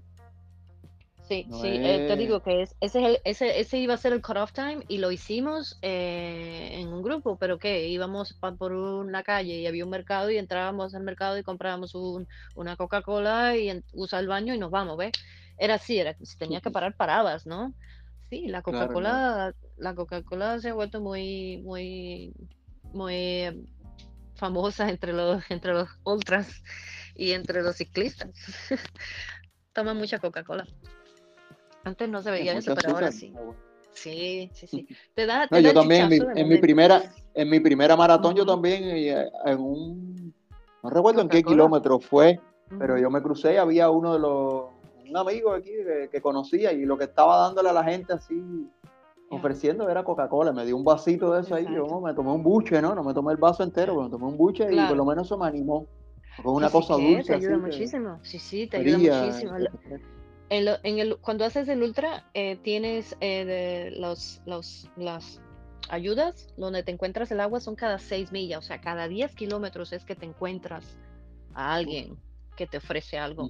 [1.30, 4.12] Sí, sí, eh, te digo que es, ese, es el, ese, ese iba a ser
[4.12, 9.22] el cut-off time y lo hicimos eh, en un grupo, pero que íbamos por una
[9.22, 12.26] calle y había un mercado y entrábamos al mercado y comprábamos un,
[12.56, 15.12] una Coca-Cola y usa el baño y nos vamos, ¿ves?
[15.56, 17.74] Era así, era, si tenías que parar, parabas, ¿no?
[18.28, 22.34] Sí, la Coca-Cola, la Coca-Cola se ha vuelto muy, muy,
[22.92, 23.68] muy
[24.34, 26.60] famosa entre los, entre los ultras
[27.14, 28.30] y entre los ciclistas.
[29.72, 30.66] Toman mucha Coca-Cola.
[31.84, 33.32] Antes no se veía eso, pero ahora sí.
[33.92, 34.88] Sí, sí, sí.
[35.14, 37.02] Te da, te yo también en mi, primera,
[37.34, 40.34] en mi primera maratón, yo también eh, en un,
[40.82, 42.40] no recuerdo en qué kilómetro fue,
[42.78, 44.64] pero yo me crucé y había uno de los,
[45.08, 45.72] un amigo aquí
[46.10, 48.70] que, conocía y lo que estaba dándole a la gente así,
[49.28, 50.52] ofreciendo era Coca-Cola.
[50.52, 52.94] Me dio un vasito de eso ahí, yo me tomé un buche, ¿no?
[52.94, 55.26] No me tomé el vaso entero, pero me tomé un buche y por lo menos
[55.26, 55.86] eso me animó.
[56.42, 57.24] Con una cosa dulce.
[57.24, 58.18] Te ayuda muchísimo.
[58.22, 59.52] Sí, sí, te ayuda muchísimo.
[60.50, 65.40] En, en el, cuando haces el ultra, eh, tienes eh, los, los, las
[65.88, 69.92] ayudas donde te encuentras el agua son cada seis millas, o sea, cada 10 kilómetros
[69.92, 70.98] es que te encuentras
[71.54, 72.18] a alguien
[72.56, 73.48] que te ofrece algo.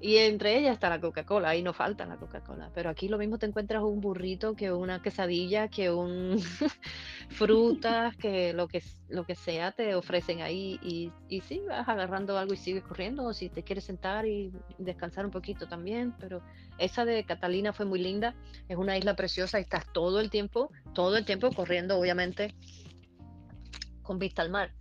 [0.00, 2.70] Y entre ellas está la Coca-Cola, ahí no falta la Coca-Cola.
[2.74, 6.40] Pero aquí lo mismo te encuentras un burrito que una quesadilla, que un
[7.30, 10.80] frutas, que lo que lo que sea te ofrecen ahí.
[10.82, 13.24] Y, y sí, vas agarrando algo y sigues corriendo.
[13.24, 16.12] O si te quieres sentar y descansar un poquito también.
[16.18, 16.42] Pero
[16.78, 18.34] esa de Catalina fue muy linda.
[18.68, 22.56] Es una isla preciosa y estás todo el tiempo, todo el tiempo corriendo, obviamente,
[24.02, 24.72] con vista al mar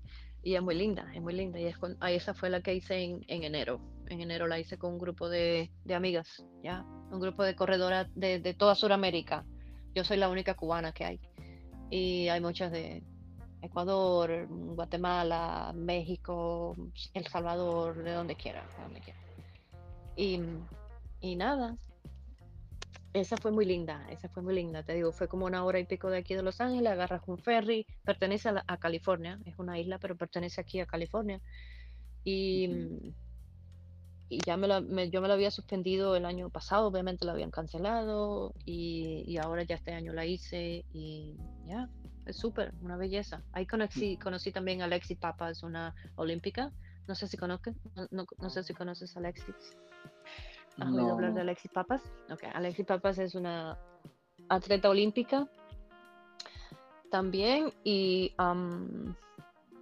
[0.43, 1.59] y es muy linda, es muy linda.
[1.59, 3.79] Y es con, esa fue la que hice en, en, enero.
[4.07, 8.07] En enero la hice con un grupo de, de amigas, ya, un grupo de corredoras
[8.15, 9.45] de, de, toda Sudamérica.
[9.93, 11.19] Yo soy la única cubana que hay.
[11.89, 13.03] Y hay muchas de
[13.61, 16.75] Ecuador, Guatemala, México,
[17.13, 19.19] El Salvador, de donde quiera, de donde quiera.
[20.15, 20.41] Y,
[21.19, 21.77] y nada,
[23.13, 25.85] esa fue muy linda, esa fue muy linda, te digo, fue como una hora y
[25.85, 29.99] pico de aquí de Los Ángeles, agarras un ferry, pertenece a, California, es una isla,
[29.99, 31.41] pero pertenece aquí a California.
[32.23, 32.69] Y,
[34.29, 38.53] y ya me, yo me lo había suspendido el año pasado, obviamente lo habían cancelado
[38.65, 41.35] y, y ahora ya este año la hice y
[41.67, 41.89] ya,
[42.25, 43.43] es súper, una belleza.
[43.51, 46.71] Ahí conocí, conocí también a Alexi Papas, una olímpica,
[47.07, 47.75] no sé si conoces,
[48.11, 49.75] no, no sé si conoces a Alexis.
[50.77, 52.01] ¿Has oído hablar de Alexis Papas?
[52.29, 53.77] Ok, Alexis Papas es una
[54.49, 55.47] atleta olímpica
[57.09, 58.33] también y,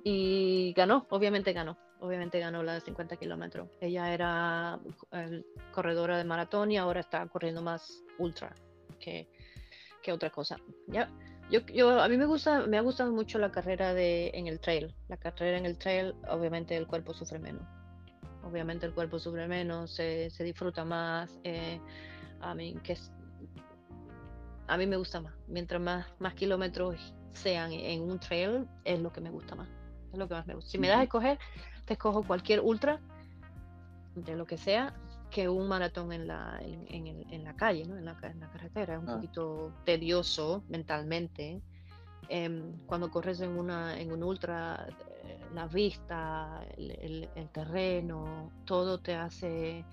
[0.03, 3.69] y ganó, obviamente ganó, obviamente ganó la de 50 kilómetros.
[3.79, 4.79] Ella era
[5.71, 8.53] corredora de maratón y ahora está corriendo más ultra
[8.99, 9.29] que,
[10.01, 10.57] que otra cosa.
[10.87, 11.09] ¿ya?
[11.51, 14.59] Yo, yo, a mí me gusta, me ha gustado mucho la carrera de, en el
[14.59, 14.93] trail.
[15.07, 17.78] La carrera en el trail, obviamente el cuerpo sufre menos
[18.43, 21.39] obviamente el cuerpo sufre menos, se, disfruta más.
[21.43, 21.79] Eh,
[22.41, 22.97] a, mí, que
[24.67, 25.33] a mí me gusta más.
[25.47, 29.69] Mientras más, más kilómetros sean en un trail, es lo que me gusta más.
[30.11, 30.69] Es lo que más me gusta.
[30.71, 31.39] Si me das a escoger,
[31.85, 32.99] te escojo cualquier ultra,
[34.15, 34.93] de lo que sea,
[35.29, 37.97] que un maratón en la, en, la calle, ¿no?
[37.97, 38.95] en, la, carretera.
[38.95, 39.15] Es un ah.
[39.15, 41.61] poquito tedioso mentalmente.
[42.27, 44.87] Em, cuando corres en, una, en un ultra,
[45.53, 49.83] la vista, el, terreno, todo te hace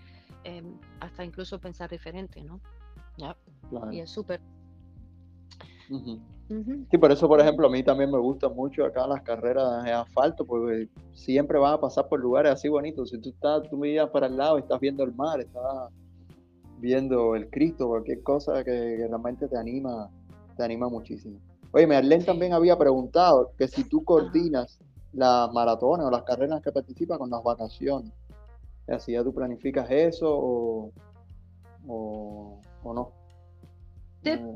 [0.45, 2.61] em, hasta incluso pensar diferente, ¿no?
[3.91, 4.41] Y es súper.
[6.91, 9.93] Sí, por eso, por ejemplo, a mí también me gusta mucho acá las carreras de
[9.93, 13.11] asfalto, porque siempre vas a pasar por lugares así bonitos.
[13.11, 15.91] Si tú estás, tú miras para el lado, estás viendo el mar, estás
[16.79, 20.09] viendo el Cristo, cualquier cosa que, realmente te anima,
[20.57, 21.39] te anima muchísimo.
[21.73, 24.79] Oye, Merlén también había preguntado que si tú coordinas
[25.17, 28.12] las maratones o las carreras que participas con las vacaciones.
[28.87, 30.93] Así ya tú planificas eso o,
[31.87, 33.12] o, no.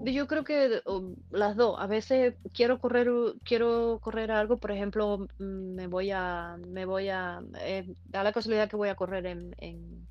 [0.05, 0.83] Yo creo que
[1.31, 1.77] las dos.
[1.79, 3.09] A veces quiero correr,
[3.45, 8.33] quiero correr algo, por ejemplo, mm, me voy a, me voy a, eh, da la
[8.33, 10.09] casualidad que voy a correr en, en,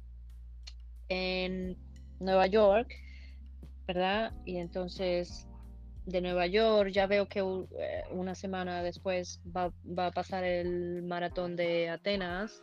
[1.10, 1.78] en
[2.20, 2.94] Nueva York,
[3.86, 4.34] ¿verdad?
[4.46, 5.49] Y entonces
[6.10, 11.56] de Nueva York, ya veo que eh, una semana después va, a pasar el maratón
[11.56, 12.62] de Atenas.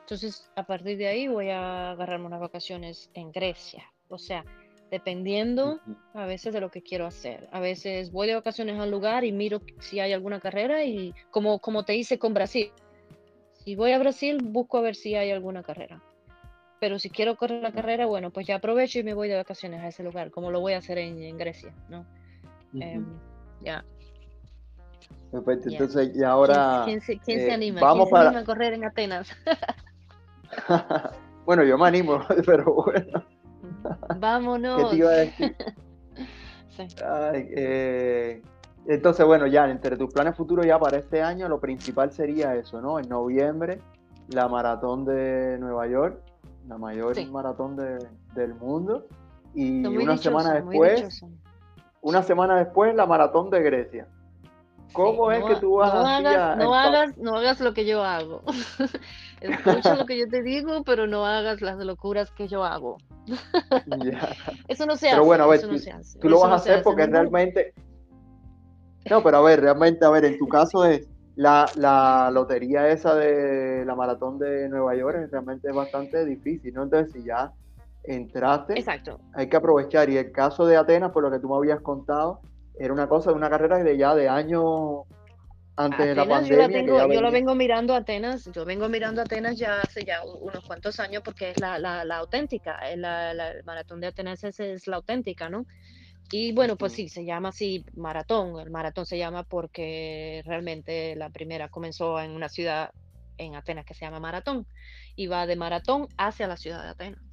[0.00, 3.84] Entonces, a partir de ahí voy a agarrarme unas vacaciones en Grecia.
[4.08, 4.44] O sea,
[4.90, 5.80] dependiendo
[6.14, 7.48] a veces de lo que quiero hacer.
[7.52, 11.14] A veces voy de vacaciones a un lugar y miro si hay alguna carrera y
[11.30, 12.72] como, como te hice con Brasil.
[13.64, 16.02] Si voy a Brasil, busco a ver si hay alguna carrera.
[16.80, 19.80] Pero si quiero correr la carrera, bueno, pues ya aprovecho y me voy de vacaciones
[19.82, 22.06] a ese lugar, como lo voy a hacer en, en Grecia, ¿no?
[22.74, 23.06] Em,
[23.60, 23.84] ya.
[25.30, 26.82] Perfecto, entonces y ahora...
[26.84, 27.80] ¿Quién, se, eh, anima?
[27.80, 28.36] Vamos para...
[28.36, 29.28] a correr en Atenas?
[31.46, 33.24] Bueno, yo me animo, pero bueno.
[34.18, 34.82] Vámonos.
[34.84, 35.56] ¿Qué te iba a decir?
[36.76, 36.86] Sí.
[37.04, 38.42] Ay, eh,
[38.86, 42.80] entonces, bueno, ya entre tus planes futuros ya para este año, lo principal sería eso,
[42.80, 43.00] ¿no?
[43.00, 43.80] En noviembre,
[44.28, 46.22] la maratón de Nueva York,
[46.68, 47.26] la mayor Sí.
[47.26, 49.08] maratón de- del mundo.
[49.52, 51.24] Y muy una semana dichosos, muy después.
[52.02, 54.06] Una semana después, la maratón de Grecia.
[54.92, 57.74] ¿Cómo Sí, es no que tú vas no hagas, a- no hagas, no hagas lo
[57.74, 58.42] que yo hago.
[59.40, 62.98] Escucha lo que yo te digo, pero no hagas las locuras que yo hago.
[64.68, 65.26] Eso no se Pero hace.
[65.26, 66.18] bueno, a ver, eso no hace.
[66.20, 67.72] Tú lo eso vas a hacer hace, porque realmente...
[69.08, 73.14] No, pero a ver, realmente, a ver, en tu caso es la, la lotería esa
[73.14, 76.82] de la maratón de Nueva York es realmente bastante difícil, ¿no?
[76.82, 77.52] Entonces, si ya
[78.14, 79.20] entraste, Exacto.
[79.34, 80.10] hay que aprovechar.
[80.10, 82.40] Y el caso de Atenas, por lo que tú me habías contado,
[82.78, 85.04] era una cosa de una carrera de ya de años
[85.76, 86.56] antes de la pandemia.
[86.56, 87.30] yo la tengo, yo venía.
[87.30, 91.60] vengo mirando Atenas, yo vengo mirando Atenas ya hace ya unos cuantos años porque es
[91.60, 95.66] la, la, la auténtica, eh, la, el maratón de Atenas es, es la auténtica, ¿no?
[96.32, 101.30] Y bueno, pues sí, se llama así maratón, el maratón se llama porque realmente la
[101.30, 102.90] primera comenzó en una ciudad
[103.36, 104.66] en Atenas que se llama Maratón
[105.16, 107.29] y va de Maratón hacia la ciudad de Atenas.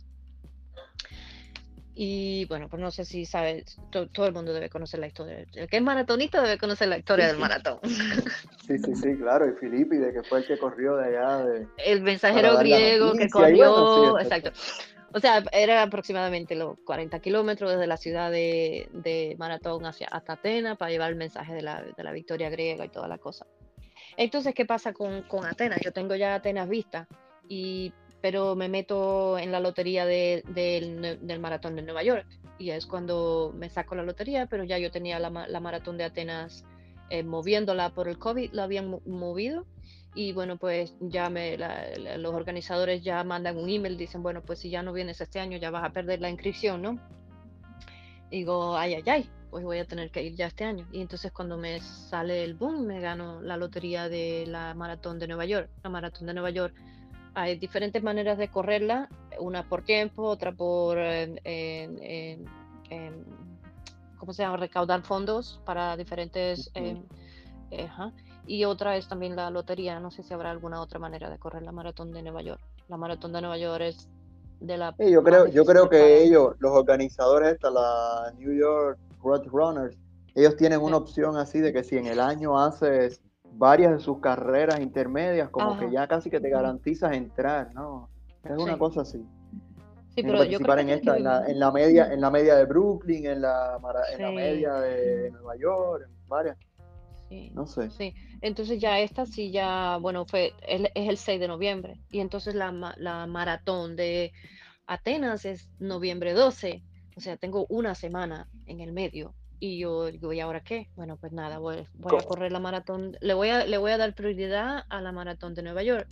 [2.00, 5.44] Y bueno, pues no sé si sabes, to- todo el mundo debe conocer la historia.
[5.56, 7.80] El que es maratonista debe conocer la historia del maratón.
[8.68, 9.50] Sí, sí, sí, claro.
[9.50, 11.38] Y Filippi, que fue el que corrió de allá.
[11.44, 11.68] De...
[11.84, 14.52] el mensajero griego que corrió, bueno, sí, exacto.
[15.14, 20.34] O sea, era aproximadamente los 40 kilómetros desde la ciudad de, de Maratón hacia hasta
[20.34, 23.48] Atenas para llevar el mensaje de la, de la victoria griega y toda la cosa.
[24.18, 25.80] Entonces, ¿qué pasa con, con Atenas?
[25.84, 27.08] Yo tengo ya Atenas vista,
[27.50, 27.92] y,
[28.28, 32.26] pero me meto en la lotería de- del, ne- del maratón de Nueva York.
[32.60, 36.04] Y es cuando me saco la lotería, pero ya yo tenía la, la maratón de
[36.04, 36.66] Atenas
[37.10, 39.66] eh, moviéndola por el COVID, la habían mo- movido
[40.14, 44.42] y bueno, pues ya me, la- la- los organizadores ya mandan un email, dicen, bueno,
[44.42, 47.00] pues si ya no vienes este año ya vas a perder la inscripción, ¿no?
[48.30, 50.86] Digo, ay, ay, ay, pues voy a tener que ir ya este año.
[50.92, 55.28] Y entonces cuando me sale el boom, me gano la lotería de la maratón de
[55.30, 55.70] Nueva York.
[55.82, 56.76] La maratón de Nueva York,
[57.38, 59.10] hay diferentes maneras de correrla,
[59.40, 61.36] una por tiempo, otra por, eh,
[62.90, 63.26] en-
[64.18, 64.58] ¿cómo se llama?
[64.58, 66.72] Recaudar fondos para diferentes...
[66.74, 66.98] Eh.
[68.48, 70.00] Y otra es también la lotería.
[70.00, 72.62] No sé si habrá alguna otra manera de correr la maratón de Nueva York.
[72.88, 74.10] La maratón de Nueva York es
[74.62, 74.96] de la.
[74.98, 79.44] Sí, yo creo, yo creo que para- ellos, los organizadores, esta, la New York Road
[79.48, 79.98] Runners,
[80.34, 83.22] ellos tienen una opción así de que si en el año haces
[83.58, 88.10] varias de sus carreras intermedias, como que ya casi que te garantizas entrar, ¿no?
[88.44, 89.20] Es una cosa así.
[90.10, 92.22] Sí, pero yo creo participar que en esta, que en la, en la media, en
[92.22, 93.80] la media de Brooklyn, en la,
[94.14, 96.58] en la media de Nueva York, en varias,
[97.30, 97.90] Sí, no sé.
[97.92, 98.16] sí.
[98.42, 102.00] Entonces ya esta sí ya, bueno, fue, es, es el 6 de noviembre.
[102.10, 104.32] Y entonces la, la maratón de
[104.86, 106.84] Atenas es noviembre 12.
[107.18, 109.34] O sea, tengo una semana en el medio.
[109.60, 110.88] Y yo digo, ¿y ahora qué?
[110.96, 113.18] Bueno, pues nada, voy, voy a correr la maratón.
[113.22, 116.08] Le voy a, le voy a dar prioridad a la maratón de Nueva York,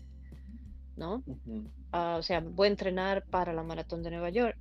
[0.96, 1.24] ¿no?
[1.28, 1.70] Ujú.
[1.92, 4.58] Ah, o sea, voy a entrenar para la maratón de Nueva York,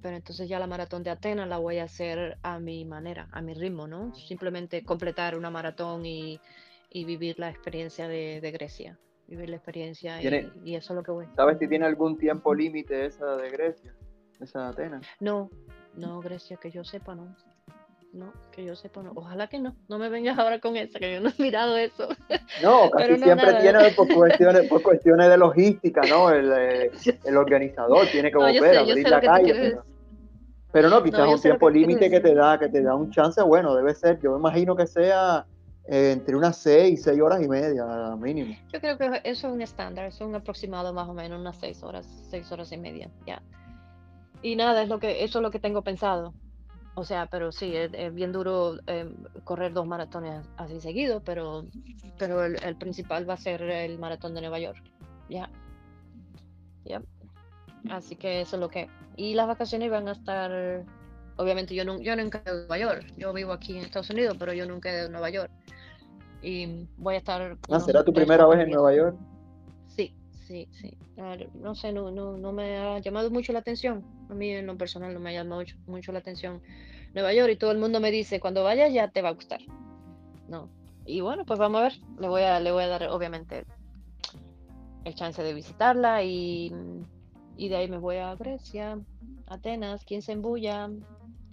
[0.00, 3.42] pero entonces ya la maratón de Atenas la voy a hacer a mi manera, a
[3.42, 4.14] mi ritmo, ¿no?
[4.14, 6.40] Simplemente completar una maratón y,
[6.90, 11.02] y vivir la experiencia de, de Grecia, vivir la experiencia y, y eso es lo
[11.02, 11.26] que voy.
[11.34, 13.92] ¿Sabes si tiene algún tiempo límite esa de Grecia?
[14.40, 15.06] Esa de Atenas.
[15.20, 15.50] No,
[15.96, 17.34] no, Grecia, que yo sepa, no.
[18.14, 19.10] No, que yo sepa, no.
[19.16, 19.74] Ojalá que no.
[19.88, 22.08] No me vengas ahora con eso, que yo no he mirado eso.
[22.62, 23.60] No, casi no, siempre nada.
[23.60, 26.30] tiene por cuestiones, por cuestiones de logística, ¿no?
[26.30, 26.90] El, eh,
[27.24, 29.44] el organizador tiene que No, volver a sé, yo abrir la calle.
[29.44, 29.84] quieres Pero,
[30.70, 33.42] pero no, quizás No, un tiempo límite que te da, que te da un chance,
[33.42, 35.44] bueno, debe ser, yo me imagino que sea
[35.88, 37.84] eh, entre unas seis, seis horas y media
[38.16, 38.56] mínimo.
[38.72, 41.82] Yo creo que eso es un estándar, es un aproximado más o menos, unas seis
[41.82, 43.42] horas, seis horas y media, ya.
[44.42, 46.32] Y nada, es lo que, eso es lo que tengo pensado.
[46.96, 51.66] O sea, pero sí, es, es bien duro eh, correr dos maratones así seguidos, pero,
[52.18, 54.82] pero el, el principal va a ser el maratón de Nueva York.
[55.28, 55.50] Ya.
[56.84, 57.02] Ya.
[57.90, 58.88] Así que eso es lo que.
[59.16, 60.84] Y las vacaciones van a estar.
[61.36, 63.12] Obviamente, yo, no, yo nunca he ido a Nueva York.
[63.16, 65.50] Yo vivo aquí en Estados Unidos, pero yo nunca he ido a Nueva York.
[66.42, 67.56] Y voy a estar.
[67.70, 68.70] Ah, ¿Será tu primera vez en.
[68.70, 69.16] Nueva York?
[70.46, 70.96] Sí, sí,
[71.54, 74.04] No sé, no, no, no me ha llamado mucho la atención.
[74.28, 76.60] A mí en lo personal no me ha llamado mucho, mucho la atención
[77.14, 79.60] Nueva York y todo el mundo me dice, cuando vayas ya te va a gustar.
[80.48, 80.68] No.
[81.06, 81.92] Y bueno, pues vamos a ver.
[82.18, 83.64] Le voy a, le voy a dar obviamente
[85.04, 86.72] el chance de visitarla y,
[87.56, 88.98] y de ahí me voy a Grecia,
[89.46, 90.90] Atenas, ¿quién se embulla?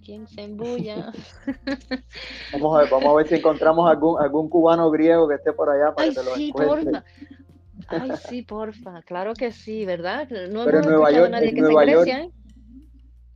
[0.04, 1.12] ¿Quién se embulla?
[2.52, 5.70] Vamos a ver, vamos a ver si encontramos algún, algún cubano griego que esté por
[5.70, 6.90] allá para Ay, que te lo sí, encuentre.
[6.90, 7.04] porfa.
[7.88, 10.28] Ay, sí, porfa, claro que sí, ¿verdad?
[10.50, 12.32] No Pero en Nueva York, nadie en que Nueva York.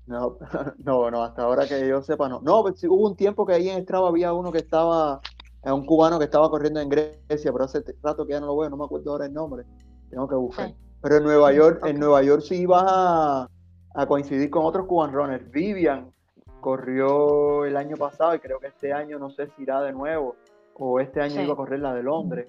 [0.06, 0.38] No,
[0.78, 2.40] no, no, hasta ahora que yo sepa, no.
[2.40, 5.20] No, pues, hubo un tiempo que ahí en Strava había uno que estaba,
[5.64, 8.70] un cubano que estaba corriendo en Grecia, pero hace rato que ya no lo veo,
[8.70, 9.64] no me acuerdo ahora el nombre.
[10.10, 10.72] Tengo que buscar.
[11.02, 13.48] Pero en Nueva York, en Nueva York sí ibas a,
[13.94, 15.50] a coincidir con otros cuban runners.
[15.50, 16.12] Vivian
[16.60, 20.34] corrió el año pasado y creo que este año no sé si irá de nuevo
[20.74, 22.48] o este año iba a correr la de Londres,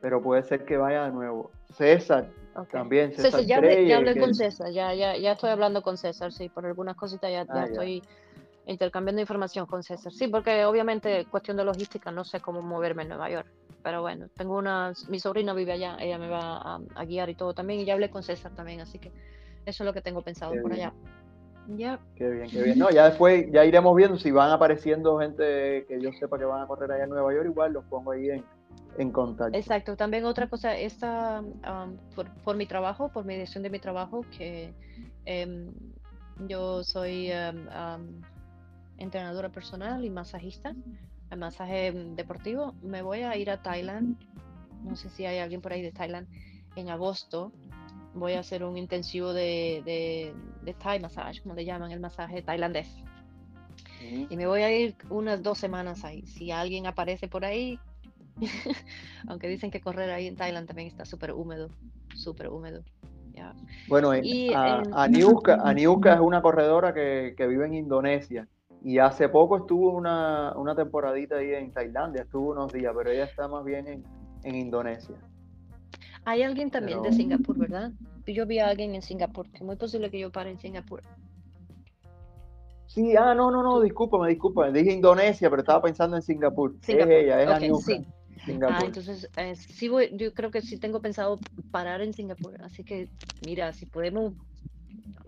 [0.00, 1.50] pero puede ser que vaya de nuevo.
[1.74, 2.28] César
[2.70, 3.12] también.
[3.12, 6.96] César, ya, hablé, con César, ya, ya, ya estoy hablando con César, sí, por algunas
[6.96, 8.02] cositas ya, ah, estoy
[8.66, 10.12] intercambiando información con César.
[10.12, 13.46] Sí, porque obviamente cuestión de logística no sé cómo moverme en Nueva York.
[13.82, 17.54] Pero bueno, tengo una, mi sobrina vive allá, ella me va a, guiar y todo
[17.54, 19.12] también, y ya hablé con César también, así que
[19.64, 20.92] eso es lo que tengo pensado por allá.
[21.68, 22.00] Ya.
[22.14, 22.78] Qué bien, qué bien.
[22.78, 26.62] No, ya después ya iremos viendo si van apareciendo gente que yo sepa que van
[26.62, 28.44] a correr allá en Nueva York, igual los pongo ahí en,
[28.98, 29.56] en contacto.
[29.56, 31.42] Exacto, también otra cosa, esta,
[32.44, 34.74] por, mi trabajo, por mi dirección de mi trabajo, que
[35.24, 35.72] em,
[36.48, 37.66] yo soy em,
[38.98, 40.74] entrenadora personal y masajista,
[41.30, 44.16] el masaje deportivo, me voy a ir a Thailand,
[44.84, 46.28] no sé si hay alguien por ahí de Thailand,
[46.76, 47.52] en agosto
[48.16, 52.42] voy a hacer un intensivo de, de, de Thai massage, como le llaman, el masaje
[52.42, 52.88] tailandés.
[54.00, 56.22] Y me voy a ir unas dos semanas ahí.
[56.26, 57.78] Si alguien aparece por ahí,
[59.28, 61.68] aunque dicen que correr ahí en Tailandia también está súper húmedo,
[62.14, 62.82] súper húmedo.
[63.88, 65.56] Bueno, y a, Aniuska,
[66.14, 68.48] es una corredora que, que, vive en Indonesia
[68.82, 73.24] y hace poco estuvo una, una temporadita ahí en Tailandia, estuvo unos días, pero ella
[73.24, 74.04] está más bien en,
[74.42, 75.16] en Indonesia.
[76.24, 77.92] Hay alguien también de Singapur, ¿verdad?
[78.26, 81.02] Yo vi a alguien en Singapur, que es muy posible que yo pare en Singapur.
[82.86, 84.72] Sí, ah, no, no, no, discúlpame, discúlpame.
[84.72, 86.74] Dije Indonesia, pero estaba pensando en Singapur.
[86.80, 87.12] Singapur.
[87.12, 88.04] Es ella, es sí.
[88.68, 91.38] Ah, entonces, eh, sí voy, yo creo que sí tengo pensado
[91.70, 92.60] parar en Singapur.
[92.62, 93.08] Así que,
[93.44, 94.34] mira, si podemos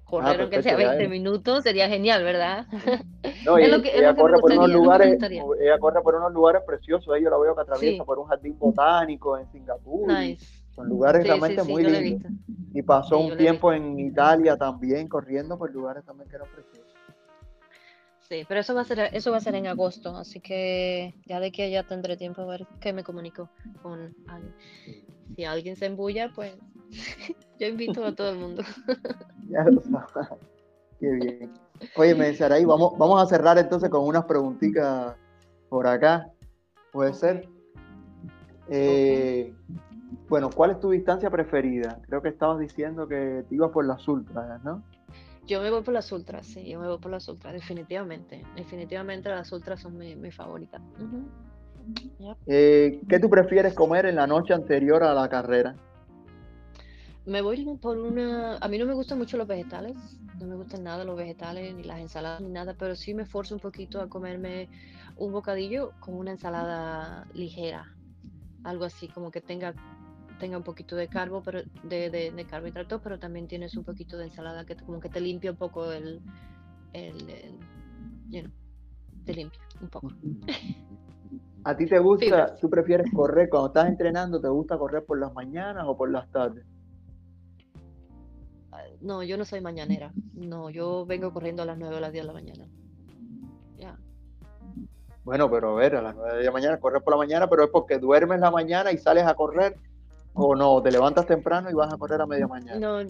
[0.05, 2.67] correr ah, aunque sea 20 minutos, sería genial, ¿verdad?
[3.45, 7.13] No, ella, corre por unos lugares, ella corre por unos lugares preciosos.
[7.15, 10.07] Ahí yo la veo que atraviesa por un jardín botánico en Singapur.
[10.07, 10.45] Nice.
[10.75, 12.33] Son lugares realmente muy lindos.
[12.75, 16.98] Y pasó un tiempo en Italia también corriendo por lugares también que eran preciosos.
[18.29, 21.41] Sí, pero eso va a ser eso va a ser en agosto, así que ya
[21.41, 23.49] de que ya tendré tiempo a ver qué me comunico
[23.81, 24.55] con alguien.
[25.35, 26.55] Si alguien se embulla, pues
[27.59, 28.63] yo invito a todo el mundo.
[29.49, 30.29] ya lo sabes.
[31.01, 31.53] Qué bien.
[31.97, 35.17] Oye, me ahí vamos, vamos a cerrar entonces con unas preguntitas
[35.71, 36.31] por acá.
[36.93, 37.49] ¿Puede ser?
[38.69, 39.55] Eh,
[40.29, 41.99] bueno, ¿cuál es tu distancia preferida?
[42.07, 44.83] Creo que estabas diciendo que te ibas por las ultras, ¿no?
[45.49, 48.45] Yo me voy por las ultras, sí, yo me voy por las ultras, definitivamente.
[48.55, 50.79] Definitivamente las ultras son mi, mi favorita.
[52.47, 55.75] Eh, ¿Qué tú prefieres comer en la noche anterior a la carrera?
[57.25, 58.59] Me voy por una...
[58.59, 59.97] A mí no me gustan mucho los vegetales,
[60.39, 63.55] no me gustan nada los vegetales, ni las ensaladas, ni nada, pero sí me esfuerzo
[63.55, 64.69] un poquito a comerme
[65.17, 67.97] un bocadillo con una ensalada ligera,
[68.65, 69.73] algo así, como que tenga
[70.39, 74.25] tenga un poquito de carbo, pero de, de, carbohidratos, pero también tienes un poquito de
[74.25, 76.21] ensalada que como que te limpia un poco el,
[76.93, 78.51] el,
[79.25, 80.13] te limpia un poco.
[81.65, 85.35] ¿A ti te gusta, tú prefieres correr cuando estás entrenando, te gusta correr por las
[85.35, 86.65] mañanas o por las tardes?
[89.01, 90.13] No, yo no soy mañanera.
[90.35, 92.67] No, yo vengo corriendo a las 9 o las 10 de la mañana.
[93.77, 93.99] Ya.
[95.25, 97.65] Bueno, pero a ver, a las 9 de la mañana, correr por la mañana, pero
[97.65, 99.77] es porque duermes la mañana y sales a correr
[100.41, 100.81] ¿O no?
[100.81, 102.79] ¿Te levantas temprano y vas a correr a media mañana?
[102.79, 103.03] No,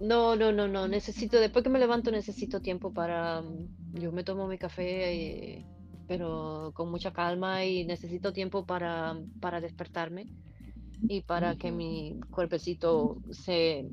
[0.00, 0.86] no, no, no, no.
[0.86, 3.42] Necesito, después que me levanto, necesito tiempo para.
[3.94, 5.64] Yo me tomo mi café, eh,
[6.06, 10.26] pero con mucha calma y necesito tiempo para, para despertarme
[11.08, 13.84] y para que mi cuerpecito se,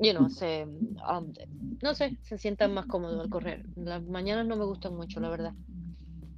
[0.00, 1.32] you know, se, um,
[1.82, 3.62] no sé, se sienta más cómodo al correr.
[3.76, 5.52] Las mañanas no me gustan mucho, la verdad.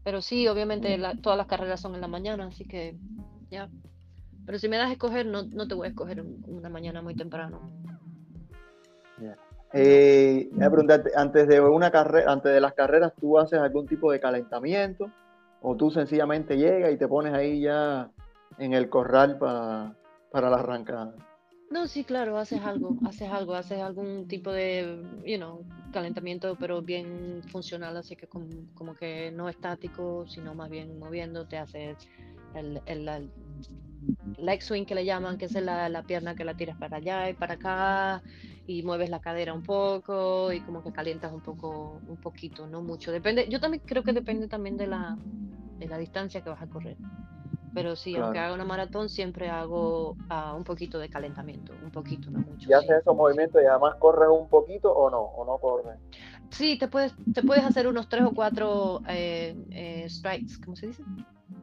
[0.03, 2.97] Pero sí, obviamente todas las carreras son en la mañana, así que
[3.51, 3.69] ya.
[4.47, 7.15] Pero si me das a escoger, no, no te voy a escoger una mañana muy
[7.15, 7.71] temprano.
[9.77, 10.51] Eh,
[11.17, 15.11] antes de una carrera, antes de las carreras, ¿tú haces algún tipo de calentamiento?
[15.63, 18.09] ¿O tú sencillamente llegas y te pones ahí ya
[18.59, 19.97] en el corral para,
[20.31, 21.15] para la arrancada?
[21.71, 26.83] No, sí, claro, haces algo, haces algo, haces algún tipo de, you know, calentamiento, pero
[26.83, 31.97] bien funcional, así que como, como que no estático, sino más bien moviéndote, haces
[32.55, 33.31] el, el,
[34.39, 37.29] leg swing que le llaman, que es la, la, pierna que la tiras para allá
[37.31, 38.23] y para acá
[38.67, 42.83] y mueves la cadera un poco y como que calientas un poco, un poquito, no
[42.83, 43.13] mucho.
[43.13, 45.17] Depende, yo también creo que depende también de la,
[45.79, 46.97] de la distancia que vas a correr.
[47.75, 52.31] Pero sí, aunque haga una maratón, siempre hago uh, un poquito de calentamiento, un poquito,
[52.31, 52.71] no mucho.
[52.71, 55.21] ¿Y haces esos movimientos y además corres un poquito o no?
[55.21, 55.99] ¿O no corres?
[56.51, 60.87] Sí, te puedes, te puedes hacer unos tres o cuatro eh, eh, strikes, ¿cómo se
[60.87, 61.03] dice?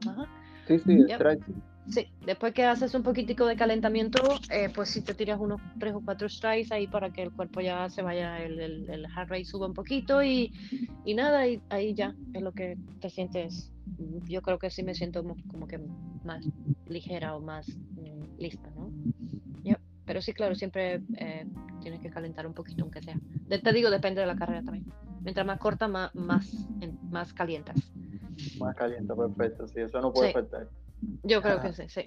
[0.06, 0.26] Ajá.
[0.68, 1.54] Sí, sí, strikes.
[1.90, 5.94] Sí, después que haces un poquitico de calentamiento, eh, pues si te tiras unos tres
[5.94, 9.30] o cuatro strikes ahí para que el cuerpo ya se vaya, el, el, el heart
[9.30, 10.52] rate suba un poquito y,
[11.06, 13.72] y nada, y ahí ya es lo que te sientes.
[14.30, 15.80] Yo creo que sí me siento como que
[16.24, 16.46] más
[16.88, 18.92] ligera o más mm, lista, ¿no?
[20.12, 21.46] Pero sí, claro, siempre eh,
[21.82, 23.18] tienes que calentar un poquito, aunque sea.
[23.48, 24.86] te digo, depende de la carrera también.
[25.24, 26.68] Mientras más corta, más, más,
[27.10, 27.78] más calientas.
[28.60, 29.68] Más caliente, perfecto.
[29.68, 30.68] Sí, eso no puede faltar.
[31.24, 32.04] Yo creo que sí, sí.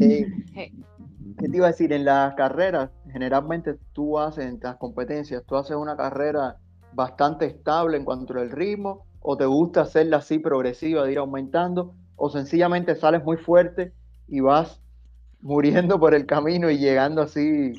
[1.38, 1.92] ¿Qué te iba a decir?
[1.92, 6.56] En las carreras, generalmente tú haces, en las competencias, tú haces una carrera
[6.92, 11.94] bastante estable en cuanto al ritmo, o te gusta hacerla así progresiva, de ir aumentando,
[12.16, 13.92] o sencillamente sales muy fuerte
[14.28, 14.80] y vas
[15.40, 17.72] muriendo por el camino y llegando así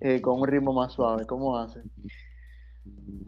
[0.00, 1.26] eh, con un ritmo más suave.
[1.26, 1.84] ¿Cómo haces?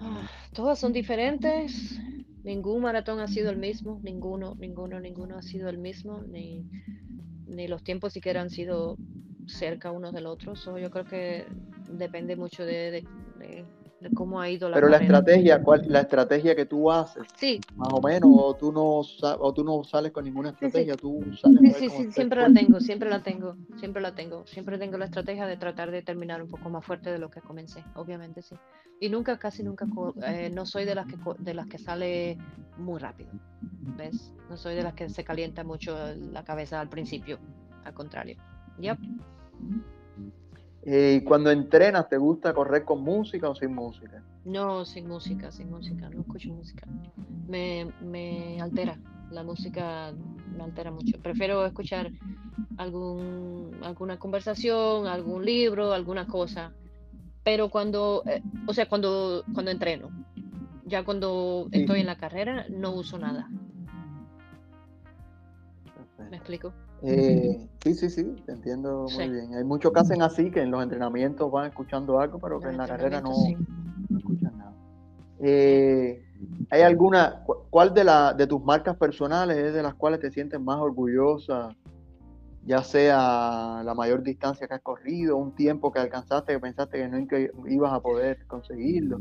[0.00, 1.98] Ah, todas son diferentes.
[2.44, 6.64] Ningún maratón ha sido el mismo, ninguno, ninguno, ninguno ha sido el mismo, ni,
[7.46, 8.98] ni los tiempos siquiera han sido
[9.46, 10.54] cerca unos del otro.
[10.78, 11.46] yo creo que
[11.88, 13.04] depende mucho de,
[14.10, 17.60] cómo ha ido la Pero la estrategia, ¿cuál, la estrategia que tú haces, sí.
[17.76, 19.00] más o menos, o tú no,
[19.38, 22.80] o tú no sales con ninguna estrategia, tú sales Sí, sí, sí siempre la tengo,
[22.80, 26.48] siempre la tengo, siempre la tengo, siempre tengo la estrategia de tratar de terminar un
[26.48, 28.56] poco más fuerte de lo que comencé, obviamente sí.
[29.00, 29.86] Y nunca, casi nunca,
[30.26, 32.38] eh, no soy de las que de las que sale
[32.78, 33.30] muy rápido,
[33.96, 34.32] ¿ves?
[34.48, 35.96] No soy de las que se calienta mucho
[36.32, 37.38] la cabeza al principio,
[37.84, 38.36] al contrario.
[38.78, 38.98] Yep.
[40.84, 44.22] Eh, cuando entrenas, ¿te gusta correr con música o sin música?
[44.44, 46.86] No, sin música, sin música, no escucho música.
[47.46, 48.98] Me, me altera,
[49.30, 50.12] la música
[50.56, 51.20] me altera mucho.
[51.22, 52.10] Prefiero escuchar
[52.78, 56.72] algún, alguna conversación, algún libro, alguna cosa.
[57.44, 60.10] Pero cuando, eh, o sea, cuando, cuando entreno,
[60.84, 63.48] ya cuando estoy en la carrera, no uso nada.
[66.30, 66.72] ¿Me explico?
[67.02, 69.54] Eh, sí, sí, sí, te entiendo muy bien.
[69.54, 72.78] Hay muchos que hacen así, que en los entrenamientos van escuchando algo, pero que en
[72.78, 73.32] la carrera no,
[74.16, 74.74] escuchan nada.
[75.40, 76.24] Eh,
[76.70, 80.60] ¿Hay alguna, cuál de, la, de tus marcas personales es de las cuales te sientes
[80.60, 81.74] más orgullosa?
[82.64, 86.98] Ya sea la mayor distancia que has corrido, un tiempo que alcanzaste que pensaste
[87.28, 89.18] que no ibas a poder conseguirlo.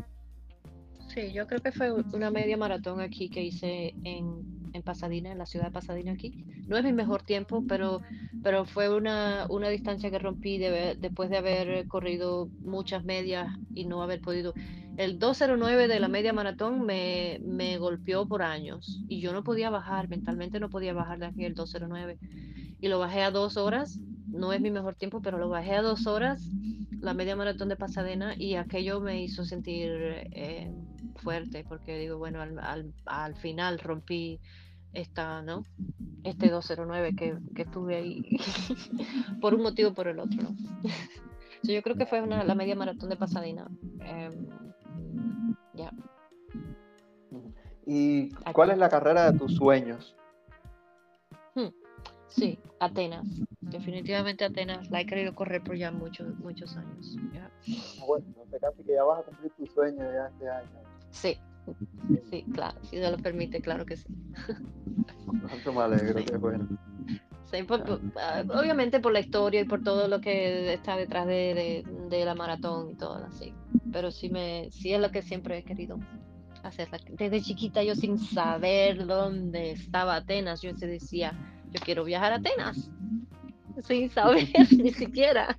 [1.14, 5.38] Sí, yo creo que fue una media maratón aquí que hice en en Pasadena, en
[5.38, 6.34] la ciudad de Pasadena aquí.
[6.68, 8.02] No es mi mejor tiempo, pero,
[8.44, 14.02] pero fue una, una distancia que rompí después de haber corrido muchas medias y no
[14.02, 14.54] haber podido.
[14.98, 19.70] El 209 de la media maratón me, me golpeó por años y yo no podía
[19.70, 22.18] bajar, mentalmente no podía bajar de aquí el 209.
[22.80, 24.00] Y lo bajé a dos horas,
[24.32, 26.50] no es mi mejor tiempo, pero lo bajé a dos horas,
[27.00, 29.92] la media maratón de Pasadena, y aquello me hizo sentir
[30.32, 30.74] eh,
[31.18, 34.40] fuerte, porque digo, bueno, al, al, al final rompí
[34.94, 35.64] esta, ¿no?
[36.24, 38.38] Este 209 que, que estuve ahí
[39.42, 40.56] por un motivo o por el otro, ¿no?
[41.64, 43.68] yo creo que fue una, la media maratón de Pasadena.
[44.00, 44.48] Em,
[45.74, 45.92] ya.
[47.86, 50.16] ¿Y cuál es la carrera de tus sueños?
[51.56, 51.68] Hmm,
[52.32, 53.28] sí, Atenas.
[53.62, 54.90] Definitivamente Atenas.
[54.90, 57.16] La he querido correr por ya muchos, muchos años.
[57.34, 57.50] ¿ya?
[58.02, 58.26] Ah, bueno,
[58.60, 60.70] casi que ya vas a cumplir tu sueño ya este año.
[61.12, 61.38] Sí,
[62.30, 64.08] Sí, claro, si se lo permite, claro que sí.
[65.26, 66.68] Cuánto me alegro, qué bueno.
[68.16, 72.92] Ah, obviamente por la historia y por todo lo que está detrás de, la maratón
[72.92, 73.54] y todo así.
[73.92, 76.00] Pero sí, me, sí es lo que siempre he querido
[76.64, 76.88] hacer.
[77.18, 81.34] Desde chiquita yo sin saber dónde estaba Atenas, yo se decía,
[81.72, 82.90] yo quiero viajar a Atenas
[83.84, 85.56] sin saber ni siquiera.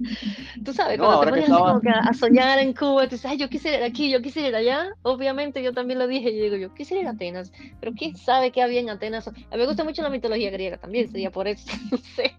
[0.65, 3.79] Tú sabes, cuando te pones como a soñar en Cuba, tú dices, Ay, yo quisiera
[3.79, 4.91] ir aquí, yo quisiera ir allá.
[5.03, 8.53] Obviamente yo también lo dije, yo digo, yo quisiera ir a Atenas, pero ¿quién sabe
[8.53, 9.29] qué había en Atenas?
[9.29, 12.35] A mí me gusta mucho la mitología griega también, sería por eso, no sé.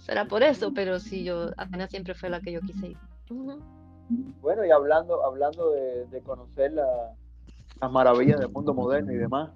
[0.00, 2.96] Será por eso, pero sí, yo, Atenas siempre fue la que yo quise ir.
[4.40, 9.50] Bueno, y hablando, hablando de, conocer las maravillas del mundo moderno y demás,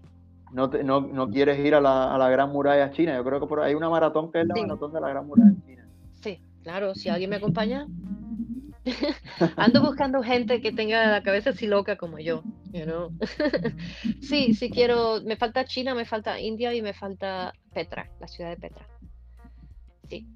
[0.52, 3.16] no, no, no, quieres ir a la, a la, Gran Muralla China.
[3.16, 5.26] Yo creo que por ahí hay una maratón que es la maratón de la Gran
[5.26, 5.86] Muralla China.
[6.20, 7.86] Sí, claro, si alguien me acompaña.
[9.56, 13.10] Ando buscando gente que tenga la cabeza así loca como yo, you know?
[14.22, 18.50] sí, sí quiero, me falta China, me falta India y me falta Petra, la ciudad
[18.50, 18.86] de Petra.
[20.08, 20.26] Sí.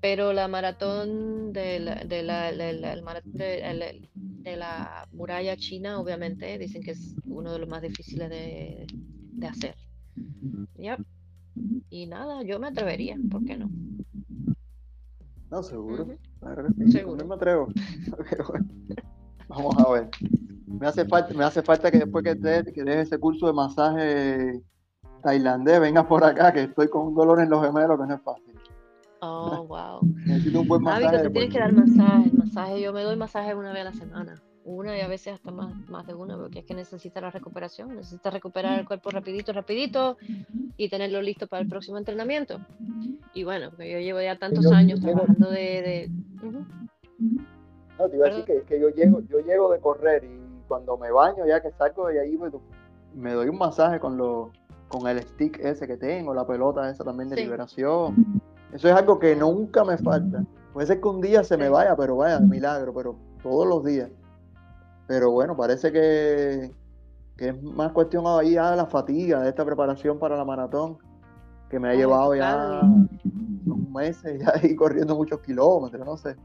[0.00, 6.92] Pero la maratón de la, de la, de, de la muralla china, obviamente, dicen que
[6.92, 8.86] es uno de los más difíciles de,
[9.32, 9.74] de hacer.
[11.90, 13.70] y nada, yo me atrevería, ¿por qué no?
[15.50, 16.06] No, seguro.
[16.40, 16.92] Claro sí.
[16.92, 17.22] Seguro.
[17.22, 17.68] Yo me atrevo.
[18.48, 18.66] Bueno,
[19.48, 20.10] Vamos a ver.
[20.66, 24.60] Me hace falta, me hace falta que después que te que ese curso de masaje
[25.22, 28.22] tailandés, vengas por acá, que estoy con un dolor en los gemelos que no es
[28.22, 28.55] fácil.
[29.20, 30.00] Oh, wow.
[30.26, 31.04] Necesito un buen masaje.
[31.06, 32.80] Hábito, te de tienes que dar masaje, masaje.
[32.80, 34.42] Yo me doy masaje una vez a la semana.
[34.64, 37.94] Una y a veces hasta más, más de una, porque es que necesita la recuperación.
[37.94, 40.16] Necesita recuperar el cuerpo rapidito, rapidito
[40.76, 42.58] y tenerlo listo para el próximo entrenamiento.
[43.32, 46.10] Y bueno, yo llevo ya tantos yo- años trabajando de...
[47.98, 50.98] No, te iba a decir que, que yo llego, yo llego de correr y cuando
[50.98, 52.52] me baño, ya que salgo de ahí, pues,
[53.14, 54.48] me doy un masaje con los,
[54.88, 57.42] con el stick ese que tengo, la pelota esa también de Sí.
[57.44, 58.42] liberación.
[58.70, 60.46] Eso es algo que nunca me falta.
[60.72, 63.84] Puede ser que un día se me vaya, pero vaya, de milagro, pero todos los
[63.84, 64.10] días.
[65.06, 66.76] Pero bueno, parece que,
[67.36, 70.98] que es más cuestión ahí ya de la fatiga, de esta preparación para la maratón,
[71.68, 73.06] que me ha Ay, llevado ya
[73.66, 76.36] unos meses ya ahí corriendo muchos kilómetros, no sé.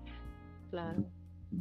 [0.70, 1.06] Claro,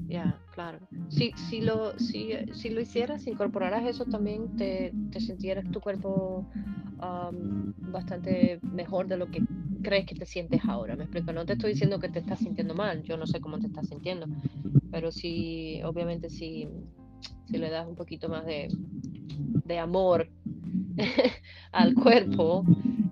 [0.06, 0.88] ya, claro.
[1.08, 5.80] Si, si, lo, si, si lo hicieras, si incorporaras eso también, te, te sintieras tu
[5.80, 6.48] cuerpo
[7.78, 9.44] bastante mejor de lo que
[9.82, 10.96] crees que te sientes ahora.
[10.96, 13.58] Me explico, no te estoy diciendo que te estás sintiendo mal, yo no sé cómo
[13.58, 14.26] te estás sintiendo,
[14.90, 16.68] pero sí, obviamente si,
[17.46, 18.68] si le das un poquito más de,
[19.64, 20.28] de amor
[21.72, 22.64] al cuerpo,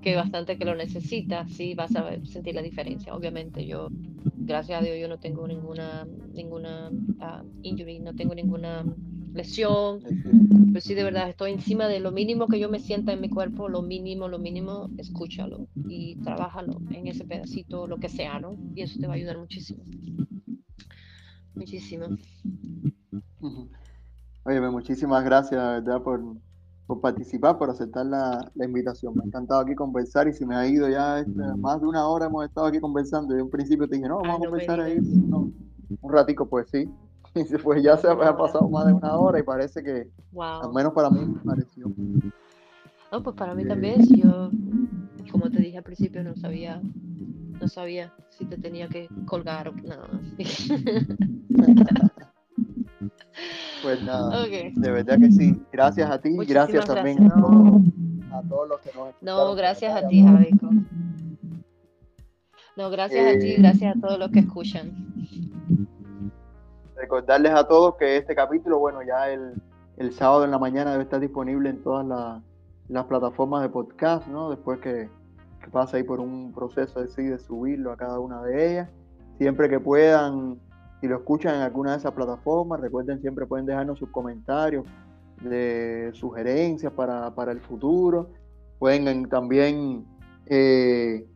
[0.02, 3.14] que bastante que lo necesita, sí vas a sentir la diferencia.
[3.14, 3.88] Obviamente yo,
[4.36, 6.90] gracias a Dios, yo no tengo ninguna, ninguna
[7.20, 8.84] ah, injury, no tengo ninguna
[9.32, 10.00] lesión,
[10.72, 13.28] pero sí de verdad estoy encima de lo mínimo que yo me sienta en mi
[13.28, 18.56] cuerpo, lo mínimo, lo mínimo, escúchalo y trabájalo en ese pedacito, lo que sea, ¿no?
[18.74, 19.82] Y eso te va a ayudar muchísimo.
[21.54, 22.06] Muchísimo.
[24.44, 26.22] Oye, pues, muchísimas gracias, la verdad, por,
[26.86, 29.14] por participar, por aceptar la, la invitación.
[29.14, 32.06] Me ha encantado aquí conversar y si me ha ido ya este, más de una
[32.08, 33.34] hora hemos estado aquí conversando.
[33.34, 35.52] Y en un principio te dije, no, vamos Ay, a no me conversar ahí no,
[36.00, 36.88] un ratico, pues sí.
[37.34, 40.08] Y se- pues ya se ha pasado más de una hora y parece que,
[40.40, 41.86] al menos para mí, me pareció.
[43.12, 43.68] No, pues para mí Bien.
[43.68, 44.50] también, si yo,
[45.30, 46.80] como te dije al principio, no sabía,
[47.60, 50.08] no sabía si te tenía que colgar o nada.
[53.82, 55.54] Pues nada, de verdad que sí.
[55.72, 57.32] Gracias a ti y Muchísimas gracias también gracias.
[57.32, 57.82] a todos,
[58.28, 60.70] No, a todos los que nos no, gracias a ti, Javico.
[62.76, 64.92] No, gracias a ti, Eh, gracias a todos los que escuchan.
[67.08, 69.54] Recordarles a todos que este capítulo, bueno, ya el,
[69.96, 72.42] el sábado en la mañana debe estar disponible en todas la-
[72.90, 74.50] las plataformas de podcast, ¿no?
[74.50, 75.08] Después que,
[75.62, 78.90] que pase ahí por un proceso así de subirlo a cada una de ellas.
[79.38, 80.58] Siempre que puedan,
[81.00, 84.84] si lo escuchan en alguna de esas plataformas, recuerden siempre pueden dejarnos sus comentarios
[85.40, 88.28] de sugerencias para, para el futuro.
[88.78, 90.04] Pueden también
[90.44, 91.26] eh,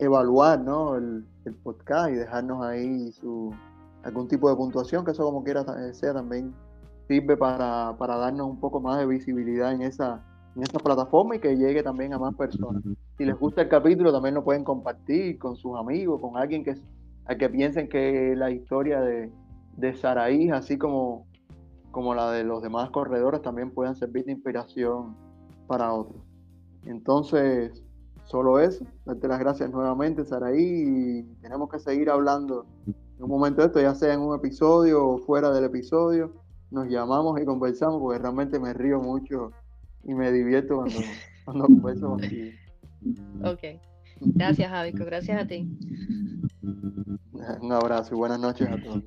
[0.00, 0.96] evaluar ¿no?
[0.96, 3.54] el, el podcast y dejarnos ahí su,
[4.06, 6.54] algún tipo de puntuación, que eso como quiera ta- sea también
[7.08, 10.22] sirve para, para darnos un poco más de visibilidad en esa,
[10.54, 12.82] en esa plataforma y que llegue también a más personas.
[13.18, 16.74] Si les gusta el capítulo, también lo pueden compartir con sus amigos, con alguien que,
[17.26, 19.30] a que piensen que la historia de,
[19.76, 21.26] de Saraí, así como,
[21.90, 25.16] como la de los demás corredores, también puedan servir de inspiración
[25.66, 26.20] para otros.
[26.84, 27.82] Entonces,
[28.24, 32.66] solo eso, darte las gracias nuevamente, Saraí, y tenemos que seguir hablando
[33.16, 36.32] en un momento de esto, ya sea en un episodio o fuera del episodio,
[36.70, 39.52] nos llamamos y conversamos porque realmente me río mucho
[40.04, 40.98] y me divierto cuando,
[41.44, 42.50] cuando converso contigo.
[43.44, 43.80] Ok.
[44.20, 45.04] Gracias, Javico.
[45.04, 45.68] Gracias a ti.
[47.60, 49.04] Un abrazo y buenas noches a todos.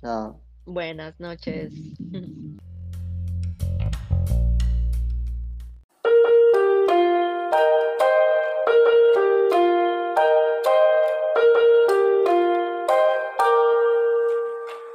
[0.00, 0.40] Chao.
[0.66, 1.72] Buenas noches.